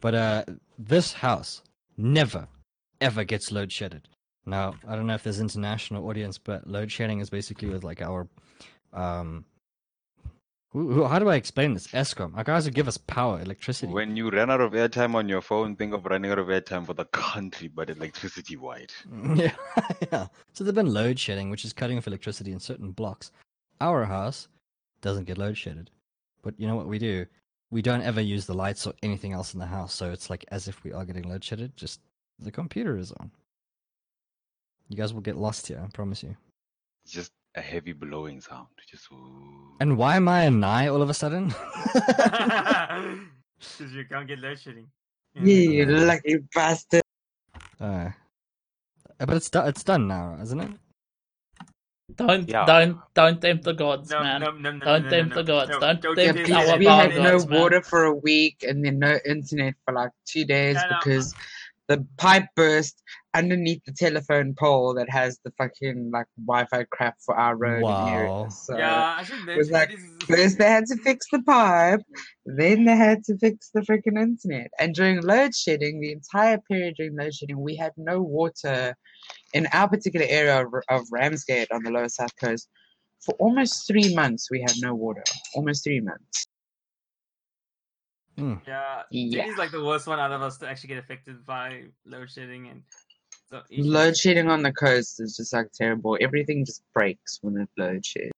[0.00, 0.44] But uh,
[0.78, 1.62] this house
[1.96, 2.48] never,
[3.00, 4.08] ever gets load shedded.
[4.46, 8.00] Now, I don't know if there's international audience, but load shedding is basically with like
[8.02, 8.26] our,
[8.92, 9.44] um,
[10.72, 11.88] how do I explain this?
[11.88, 12.36] Eskom.
[12.36, 13.92] Our guys who give us power, electricity.
[13.92, 16.86] When you run out of airtime on your phone, think of running out of airtime
[16.86, 18.92] for the country, but electricity wide.
[19.34, 19.54] yeah,
[20.12, 20.28] yeah.
[20.52, 23.32] So there've been load shedding, which is cutting off electricity in certain blocks.
[23.80, 24.46] Our house
[25.00, 25.90] doesn't get load shedded,
[26.42, 27.26] but you know what we do?
[27.72, 30.44] We don't ever use the lights or anything else in the house, so it's like
[30.52, 31.76] as if we are getting load shedded.
[31.76, 32.00] Just
[32.38, 33.32] the computer is on.
[34.88, 36.36] You guys will get lost here, I promise you.
[37.06, 38.68] Just a heavy blowing sound.
[38.88, 39.76] Just ooh.
[39.80, 41.54] And why am I a nigh all of a sudden?
[43.60, 44.88] Because you can't get load shedding.
[45.34, 47.02] You lucky bastard.
[47.78, 48.08] Uh,
[49.18, 49.68] but it's done.
[49.68, 50.70] It's done now, isn't it?
[52.16, 52.64] Don't Yeah.
[52.66, 54.40] don't don't tempt the gods, No, man.
[54.40, 55.70] no, no, no, Don't no, no, tempt no, the gods.
[55.70, 57.60] no, Don't don't tempt tempt Yeah, the our we power had no gods, man.
[57.60, 60.96] water for a week and then no internet for like two days No, no.
[61.04, 61.34] because
[61.90, 63.02] the pipe burst
[63.34, 68.06] underneath the telephone pole that has the fucking like Wi-Fi crap for our road Wow.
[68.06, 68.50] and area.
[68.50, 71.42] So Yeah, I should it was like this is- first they had to fix the
[71.42, 72.00] pipe,
[72.46, 74.70] then they had to fix the freaking internet.
[74.78, 78.94] And during load shedding, the entire period during load shedding, we had no water
[79.52, 82.68] in our particular area of, of Ramsgate on the lower south coast.
[83.26, 85.24] For almost three months, we had no water.
[85.56, 86.46] Almost three months.
[88.40, 88.54] Hmm.
[88.66, 89.42] Yeah, Yeah.
[89.42, 92.68] Jenny's like the worst one out of us to actually get affected by load shedding
[92.68, 92.82] and
[93.50, 93.62] so.
[93.70, 96.16] Load shedding on the coast is just like terrible.
[96.20, 98.32] Everything just breaks when it load sheds.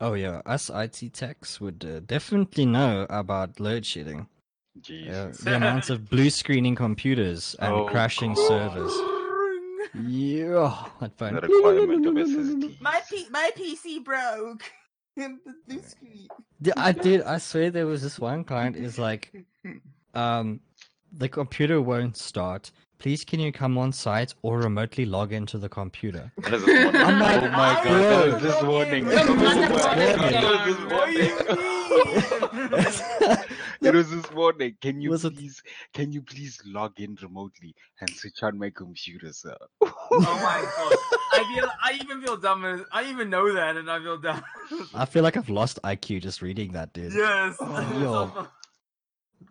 [0.00, 4.26] Oh yeah, us IT techs would uh, definitely know about load shedding.
[4.80, 5.06] Jeez.
[5.06, 8.48] Yeah, the amount of blue screening computers and Oh, crashing God.
[8.48, 8.92] servers.
[9.94, 11.34] Yeah, that phone.
[11.34, 12.80] The requirement of SSD.
[12.80, 14.62] My P- my PC broke.
[15.20, 15.80] The blue.
[16.62, 17.22] Yeah, I did.
[17.22, 19.32] I swear there was this one client is like,
[20.14, 20.60] um,
[21.12, 22.70] the computer won't start.
[22.98, 26.30] Please, can you come on site or remotely log into the computer?
[26.42, 27.02] That is this morning.
[27.02, 28.38] I'm like, oh my god, bro.
[28.40, 29.04] this morning.
[29.06, 31.30] You're That was motherfucking this morning.
[31.30, 31.79] What do you mean?
[33.82, 34.76] It was this morning.
[34.80, 35.62] Can you Was it- please
[35.94, 39.56] can you please log in remotely and switch on my computer, sir?
[39.82, 39.88] oh
[40.20, 40.96] my god!
[41.32, 42.64] I feel, I even feel dumb.
[42.64, 44.42] as- I even know that, and I feel dumb.
[44.94, 47.12] I feel like I've lost IQ just reading that, dude.
[47.14, 47.56] yes.
[47.60, 48.34] Oh.
[48.36, 48.46] yo.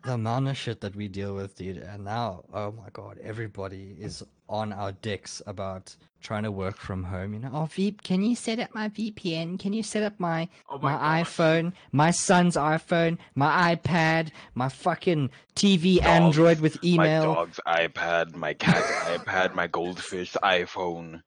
[0.04, 3.96] The amount of shit that we deal with, dude, and now, oh my god, everybody
[3.98, 7.34] is on our dicks about trying to work from home.
[7.34, 9.58] You know, oh, Veep, can you set up my VPN?
[9.58, 14.68] Can you set up my Oh my, my iPhone, my son's iPhone, my iPad, my
[14.68, 21.22] fucking TV Dogs, Android with email, My dog's iPad, my cat's iPad, my goldfish iPhone.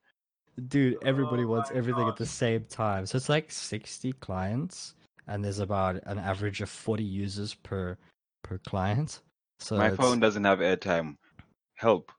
[0.68, 3.06] Dude, everybody Oh wants everything at the same time.
[3.08, 4.94] So it's like 60 clients,
[5.28, 7.98] and there's about an average of 40 users per
[8.44, 9.22] per client.
[9.60, 11.16] So my it's- phone doesn't have airtime.
[11.76, 12.12] Help.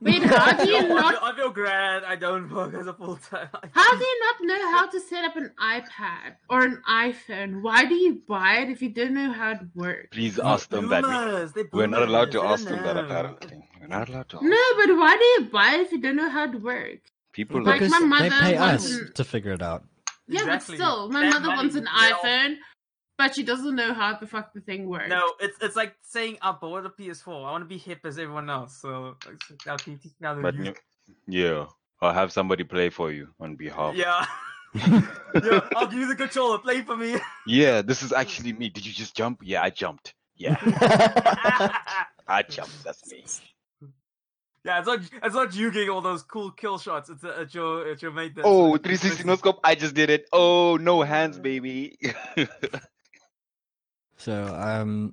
[0.00, 1.22] Wait, how do you not?
[1.22, 3.48] I feel glad I don't work as a full time.
[3.72, 7.62] How do you not know how to set up an iPad or an iPhone?
[7.62, 10.08] Why do you buy it if you don't know how it works?
[10.10, 11.04] Please ask them that.
[11.04, 13.62] We, Boomers, they're we're not allowed to ask them that apparently.
[13.80, 14.44] We're not allowed to ask.
[14.44, 17.10] No, but why do you buy it if you don't know how it works?
[17.32, 19.84] People Like because my they mother pay wants us an- to figure it out.
[20.26, 20.76] Yeah, Exactly.
[20.76, 22.54] but still, my That mother money wants an well- iPhone,
[23.18, 25.08] but she doesn't know how the fuck the thing works.
[25.08, 27.28] No, it's it's like saying I bought a PS4.
[27.28, 28.76] I want to be hip as everyone else.
[28.80, 30.74] So it's- now can you teach me how to But use- no-
[31.26, 31.66] yeah,
[32.02, 33.94] or have somebody play for you on behalf.
[33.94, 34.26] Yeah.
[34.74, 36.58] yeah, I'll give you the controller.
[36.58, 37.16] Play for me.
[37.46, 38.68] Yeah, this is actually me.
[38.70, 39.40] Did you just jump?
[39.42, 40.14] Yeah, I jumped.
[40.36, 40.56] Yeah,
[42.26, 42.82] I jumped.
[42.82, 43.24] That's me.
[44.64, 47.08] yeah, it's not it's not you getting all those cool kill shots.
[47.10, 48.34] It's, uh, it's your it's your mate.
[48.34, 49.60] That's Oh, 360 no scope.
[49.62, 50.26] I just did it.
[50.32, 51.98] Oh, no hands, baby.
[54.24, 55.12] So, um,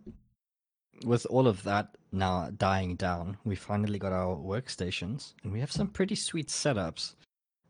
[1.03, 5.69] with all of that now dying down, we finally got our workstations, and we have
[5.69, 7.15] some pretty sweet setups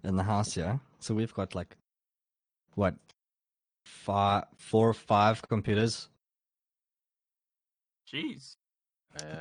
[0.03, 0.79] in the house here.
[0.99, 1.75] So we've got like,
[2.75, 2.93] what,
[3.87, 6.09] five, four or five computers.
[8.13, 8.57] Jeez.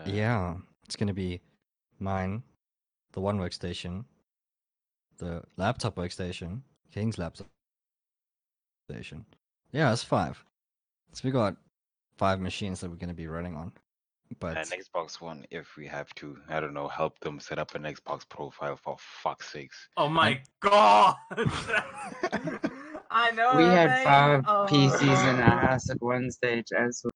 [0.06, 0.54] Yeah,
[0.86, 1.42] it's gonna be
[1.98, 2.42] mine,
[3.12, 4.06] the one workstation,
[5.18, 6.62] the laptop workstation,
[6.94, 7.48] King's laptop
[8.88, 9.26] station.
[9.70, 10.42] Yeah, it's five.
[11.12, 11.56] So we got
[12.20, 13.72] five machines that we're gonna be running on.
[14.40, 17.74] But An Xbox One, if we have to, I don't know, help them set up
[17.74, 19.88] an Xbox profile for fuck's sakes.
[19.96, 21.14] Oh my god.
[23.10, 23.56] I know.
[23.56, 24.04] we had right?
[24.04, 24.66] five Oh.
[24.70, 27.10] PCs in our house at one stage as well.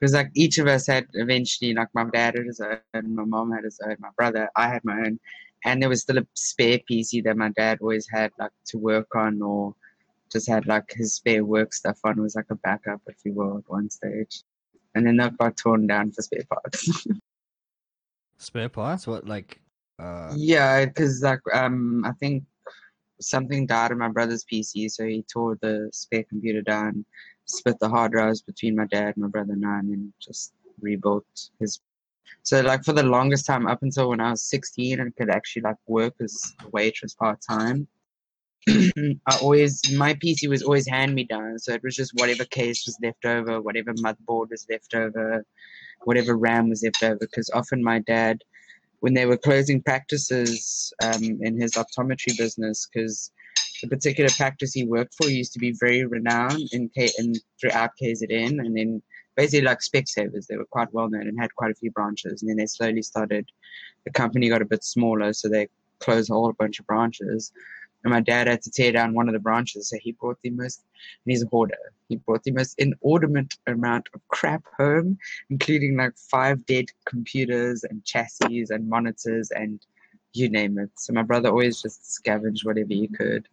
[0.00, 3.52] Because like each of us had eventually, like my dad had his own, my mom
[3.52, 5.18] had his own, my brother, I had my own,
[5.64, 9.14] and there was still a spare PC that my dad always had like to work
[9.14, 9.74] on or
[10.30, 12.20] just had like his spare work stuff on.
[12.20, 14.42] Was like a backup, if you will, at one stage,
[14.94, 17.06] and then that got torn down for spare parts.
[18.38, 19.06] spare parts?
[19.06, 19.60] What like
[19.98, 22.44] uh Yeah, because like um, I think
[23.20, 27.04] something died on my brother's PC, so he tore the spare computer down,
[27.46, 31.26] split the hard drives between my dad, my brother, and I, and then just rebuilt
[31.58, 31.80] his.
[32.42, 35.62] So like for the longest time, up until when I was sixteen and could actually
[35.62, 37.88] like work as a waitress part time.
[39.26, 42.84] I always my PC was always hand me down, so it was just whatever case
[42.86, 45.44] was left over, whatever motherboard was left over,
[46.04, 47.18] whatever RAM was left over.
[47.18, 48.42] Because often my dad
[49.00, 53.30] when they were closing practices um, in his optometry business because
[53.82, 57.90] the particular practice he worked for used to be very renowned in, K- in throughout
[58.02, 59.02] KZN and then
[59.36, 60.46] basically like Specsavers.
[60.46, 62.42] They were quite well known and had quite a few branches.
[62.42, 63.48] And then they slowly started,
[64.04, 65.68] the company got a bit smaller, so they
[66.00, 67.52] closed a whole bunch of branches.
[68.04, 70.50] And my dad had to tear down one of the branches, so he brought the
[70.50, 70.84] most,
[71.24, 71.74] and he's a hoarder.
[72.08, 75.18] He brought the most inordinate amount of crap home,
[75.50, 79.80] including like five dead computers and chassis and monitors and
[80.32, 80.90] you name it.
[80.96, 83.48] So my brother always just scavenged whatever he could.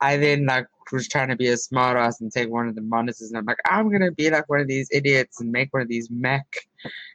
[0.00, 2.82] I then like was trying to be a smart ass and take one of the
[2.82, 5.82] monitors and I'm like, I'm gonna be like one of these idiots and make one
[5.82, 6.46] of these Mac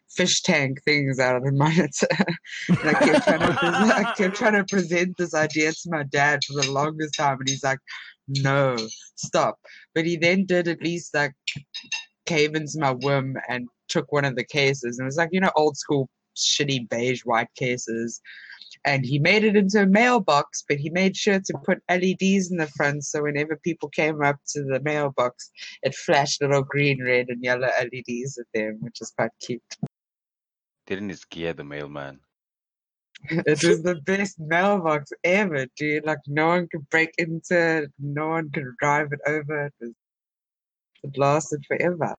[0.09, 2.07] fish tank things out of the monitor.
[2.67, 6.03] and I kept, trying to present, I kept trying to present this idea to my
[6.03, 7.79] dad for the longest time and he's like,
[8.27, 8.75] No,
[9.15, 9.59] stop.
[9.95, 11.33] But he then did at least like
[12.25, 15.39] cave into my whim and took one of the cases and it was like, you
[15.39, 18.21] know, old school shitty beige white cases
[18.83, 22.57] and he made it into a mailbox, but he made sure to put LEDs in
[22.57, 25.51] the front so whenever people came up to the mailbox,
[25.83, 29.61] it flashed little green, red, and yellow LEDs at them, which is quite cute.
[30.87, 32.19] Didn't it scare the mailman?
[33.29, 36.05] it was the best mailbox ever, dude.
[36.05, 39.67] Like no one could break into it, no one could drive it over.
[39.67, 39.93] It, was,
[41.03, 42.15] it lasted forever.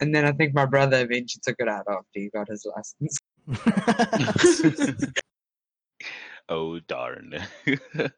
[0.00, 3.18] And then I think my brother eventually took it out after he got his license.
[6.52, 7.34] Oh darn.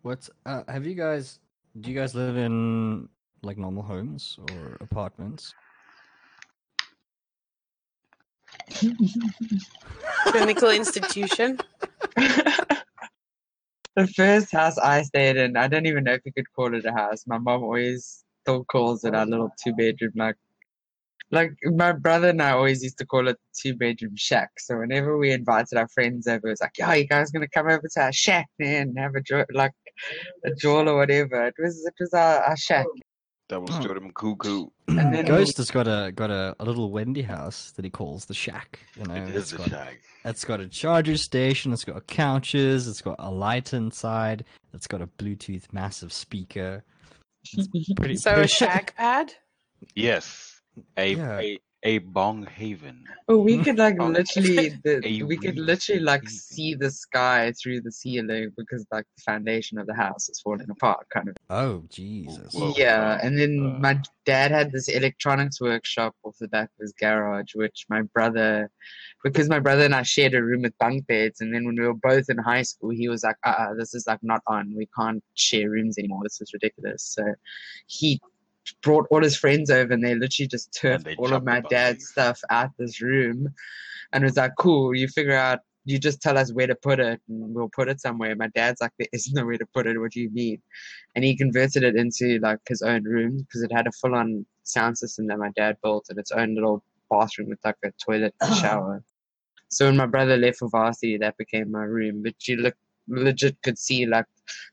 [0.00, 1.40] What's uh, have you guys?
[1.78, 3.10] Do you guys live in
[3.42, 5.52] like normal homes or apartments?
[10.28, 11.58] Clinical institution.
[12.16, 16.86] the first house I stayed in, I don't even know if you could call it
[16.86, 17.26] a house.
[17.26, 20.36] My mom always still calls it our little two bedroom like
[21.30, 24.50] like my brother and I always used to call it two bedroom shack.
[24.58, 27.68] So whenever we invited our friends over, it was like, "Yeah, you guys gonna come
[27.68, 29.72] over to our shack, man, and have a jo- like
[30.44, 32.86] a jawl or whatever." It was it was our, our shack.
[33.48, 33.80] that was Oh.
[33.80, 34.66] Jordan Cuckoo.
[34.88, 35.12] And mm.
[35.12, 38.34] then Ghost has got a got a, a little Wendy house that he calls the
[38.34, 38.78] shack.
[38.96, 39.98] You know, It it's is a got, shag.
[40.24, 41.72] It's got a charger station.
[41.72, 42.86] It's got couches.
[42.88, 44.44] It's got a light inside.
[44.74, 46.84] It's got a Bluetooth massive speaker.
[47.96, 49.32] Pretty, So a pretty- shag pad.
[49.94, 50.55] Yes.
[50.98, 51.40] A Yeah.
[51.40, 53.04] a, a bong haven.
[53.28, 54.06] Oh, we could like Oh.
[54.18, 56.30] literally, the, A we could real literally like haven.
[56.36, 60.68] see the sky through the ceiling because like the foundation of the house is falling
[60.70, 61.36] apart, kind of.
[61.50, 62.54] Oh Jesus!
[62.54, 62.72] Whoa.
[62.76, 63.78] Yeah, and then Uh.
[63.80, 68.70] my dad had this electronics workshop off the back of his garage, which my brother,
[69.22, 71.86] because my brother and I shared a room with bunk beds, and then when we
[71.86, 74.74] were both in high school, he was like, "Uh, uh this is like not on.
[74.74, 76.20] We can't share rooms anymore.
[76.24, 77.22] This is ridiculous." So
[77.86, 78.20] he
[78.82, 81.98] brought all his friends over, and they literally just turfed they all of my dad's
[81.98, 82.08] beds.
[82.08, 83.48] stuff out this room,
[84.12, 86.98] and it was like, "Cool, you figure out." You just tell us where to put
[86.98, 88.34] it, and we'll put it somewhere.
[88.34, 89.98] My dad's like, "There is nowhere to put it.
[90.00, 90.60] What do you mean?"
[91.16, 94.98] and he converted it into like his own room because it had a full-on sound
[94.98, 98.54] system that my dad built and its own little bathroom with like a toilet and
[98.56, 99.02] shower.
[99.68, 102.22] So when my brother left for varsity, that became my room.
[102.22, 102.74] But you look
[103.08, 104.26] legit could see like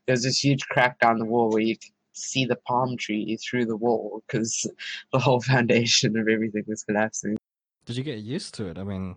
[0.05, 3.65] there's this huge crack down the wall where you could see the palm tree through
[3.65, 4.65] the wall because
[5.13, 7.37] the whole foundation of everything was collapsing.
[7.85, 8.77] Did you get used to it?
[8.77, 9.15] I mean,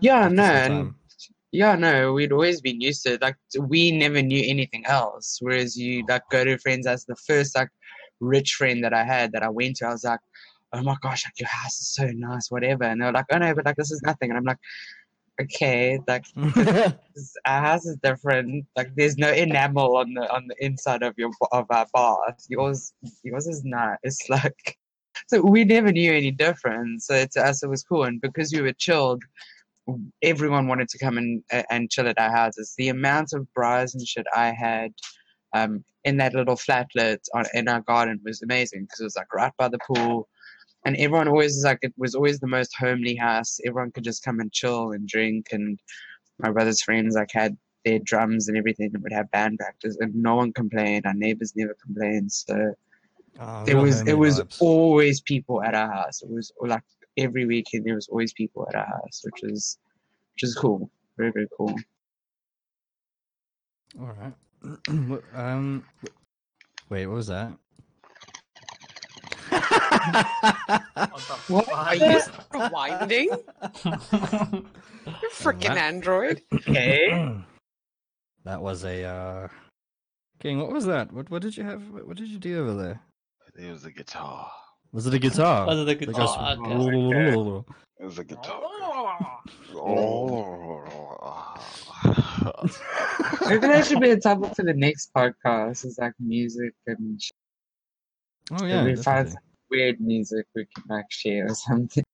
[0.00, 0.94] Yeah, no, and.
[1.52, 3.22] Yeah, no, we'd always been used to it.
[3.22, 5.38] Like we never knew anything else.
[5.40, 7.70] Whereas you like go to friends as the first like
[8.20, 10.20] rich friend that I had that I went to, I was like,
[10.72, 12.84] Oh my gosh, like your house is so nice, whatever.
[12.84, 14.30] And they're like, Oh no, but like this is nothing.
[14.30, 14.58] And I'm like,
[15.40, 16.24] Okay, like
[17.46, 18.64] our house is different.
[18.74, 22.46] Like there's no enamel on the on the inside of your of our bath.
[22.48, 23.98] Yours yours is not.
[24.02, 24.78] It's like
[25.28, 27.06] so we never knew any difference.
[27.06, 28.04] So to us it was cool.
[28.04, 29.22] And because we were chilled,
[30.22, 32.74] everyone wanted to come and and chill at our houses.
[32.78, 34.92] The amount of bras and shit I had
[35.52, 39.32] um, in that little flatlet on, in our garden was amazing because it was like
[39.34, 40.28] right by the pool,
[40.86, 43.58] and everyone always was like it was always the most homely house.
[43.66, 45.78] Everyone could just come and chill and drink, and
[46.38, 50.14] my brother's friends like had their drums and everything and would have band practice, and
[50.14, 51.04] no one complained.
[51.04, 52.72] Our neighbors never complained, so
[53.38, 54.62] Oh, there was it was vibes.
[54.62, 56.22] always people at our house.
[56.22, 56.84] It was like
[57.16, 59.78] every weekend there was always people at our house, which is
[60.34, 60.88] which is cool.
[61.18, 61.74] Very very cool.
[64.00, 64.34] All right.
[65.34, 65.84] Um.
[66.88, 67.52] Wait, what was that?
[71.48, 71.68] What?
[71.72, 72.20] Are you
[72.52, 73.28] rewinding?
[75.06, 76.42] You freaking android.
[76.52, 77.08] Okay.
[78.44, 79.48] that was a uh
[80.40, 81.12] King, what was that?
[81.12, 81.88] What what did you have?
[81.90, 83.00] What what did you do over there?
[83.56, 84.50] It was a guitar.
[84.92, 85.64] Was it a guitar?
[85.66, 86.56] Was it a That guitar?
[86.56, 87.72] goes- Okay.
[88.00, 88.60] It was a guitar.
[89.74, 91.54] Oh.
[93.48, 95.84] Maybe that should be a topic for the next podcast.
[95.86, 97.20] Is like music and
[98.52, 99.30] Oh yeah, find definitely.
[99.30, 99.38] some
[99.70, 102.04] weird music we can like share or something.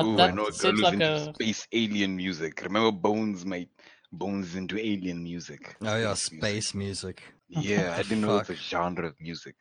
[0.00, 2.62] Ooh, I that know a girl seems who's like into a space alien music.
[2.62, 3.70] Remember Bones, mate?
[4.12, 5.76] Bones into alien music.
[5.82, 7.22] Oh yeah, space music.
[7.48, 9.54] Yeah, I didn't know it's a genre of music.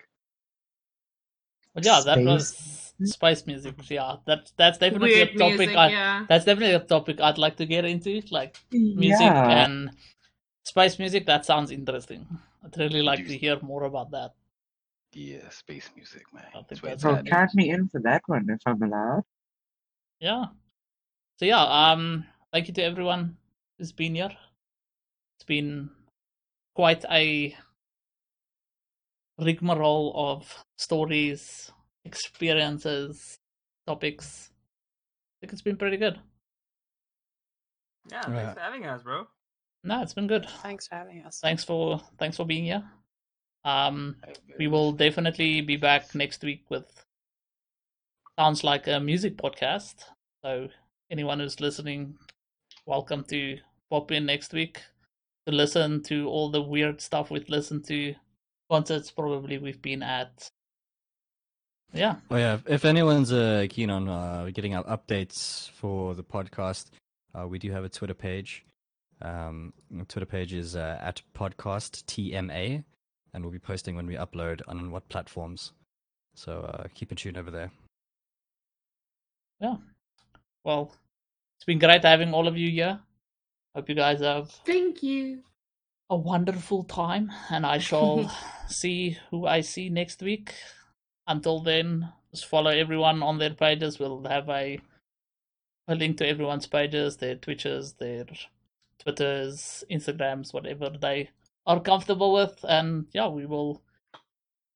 [1.73, 2.25] But yeah, that Space.
[2.25, 3.75] was spice music.
[3.89, 5.57] Yeah, that that's definitely Weird a topic.
[5.59, 6.25] music, I, yeah.
[6.29, 9.65] That's definitely a topic I'd like to get into, like music yeah.
[9.65, 9.91] and
[10.63, 11.25] spice music.
[11.25, 12.27] That sounds interesting.
[12.63, 14.31] I'd really like you- to hear more about that.
[15.15, 16.43] Yeah, space music, man.
[16.49, 17.25] I think That's where that's it's Well, at.
[17.25, 19.23] count me in for that one if I'm allowed.
[20.19, 20.45] Yeah.
[21.39, 23.37] So yeah, um, thank you to everyone
[23.77, 24.35] who's been here.
[25.37, 25.89] It's been
[26.75, 27.55] quite a
[29.39, 31.71] rigmarole of stories,
[32.03, 33.39] experiences,
[33.87, 34.51] topics.
[34.51, 36.19] I think it's been pretty good.
[38.11, 38.53] Yeah, thanks Right.
[38.53, 39.27] for having us, bro.
[39.85, 40.45] No, it's been good.
[40.61, 41.39] Thanks for having us.
[41.39, 42.83] Thanks for thanks for being here.
[43.65, 44.17] Um,
[44.59, 46.85] we will definitely be back next week with
[48.37, 49.95] sounds like a music podcast.
[50.43, 50.69] So
[51.09, 52.15] anyone who's listening,
[52.85, 53.57] welcome to
[53.89, 54.83] pop in next week
[55.47, 58.13] to listen to all the weird stuff we've listened to,
[58.69, 60.47] concerts probably we've been at.
[61.91, 66.91] Yeah, Oh yeah, if anyone's uh, keen on uh, getting our updates for the podcast,
[67.33, 68.63] uh, we do have a Twitter page.
[69.23, 69.73] Um,
[70.07, 72.83] Twitter page is uh, at podcast TMA,
[73.35, 75.73] and we'll be posting when we upload and on what platforms.
[76.35, 77.69] So uh, keep in tune over there.
[79.59, 79.75] yeah.
[80.63, 80.95] Well,
[81.57, 82.99] it's been great having all of you here.
[83.75, 85.43] Hope you guys have Thank you.
[86.09, 88.31] a wonderful time, and I shall
[88.67, 90.53] see who I see next week.
[91.27, 93.99] Until then, just follow everyone on their pages.
[93.99, 94.79] We'll have a
[95.87, 98.25] a link to everyone's pages, their Twitches, their
[98.99, 101.29] Twitters, Instagrams, whatever they
[101.65, 103.81] are comfortable with, and yeah, we will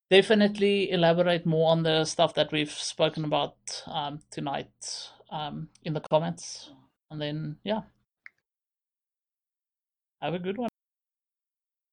[0.09, 3.55] definitely elaborate more on the stuff that we've spoken about
[3.87, 6.71] um, tonight um, in the comments,
[7.11, 7.81] and then yeah,
[10.21, 10.68] have a good one.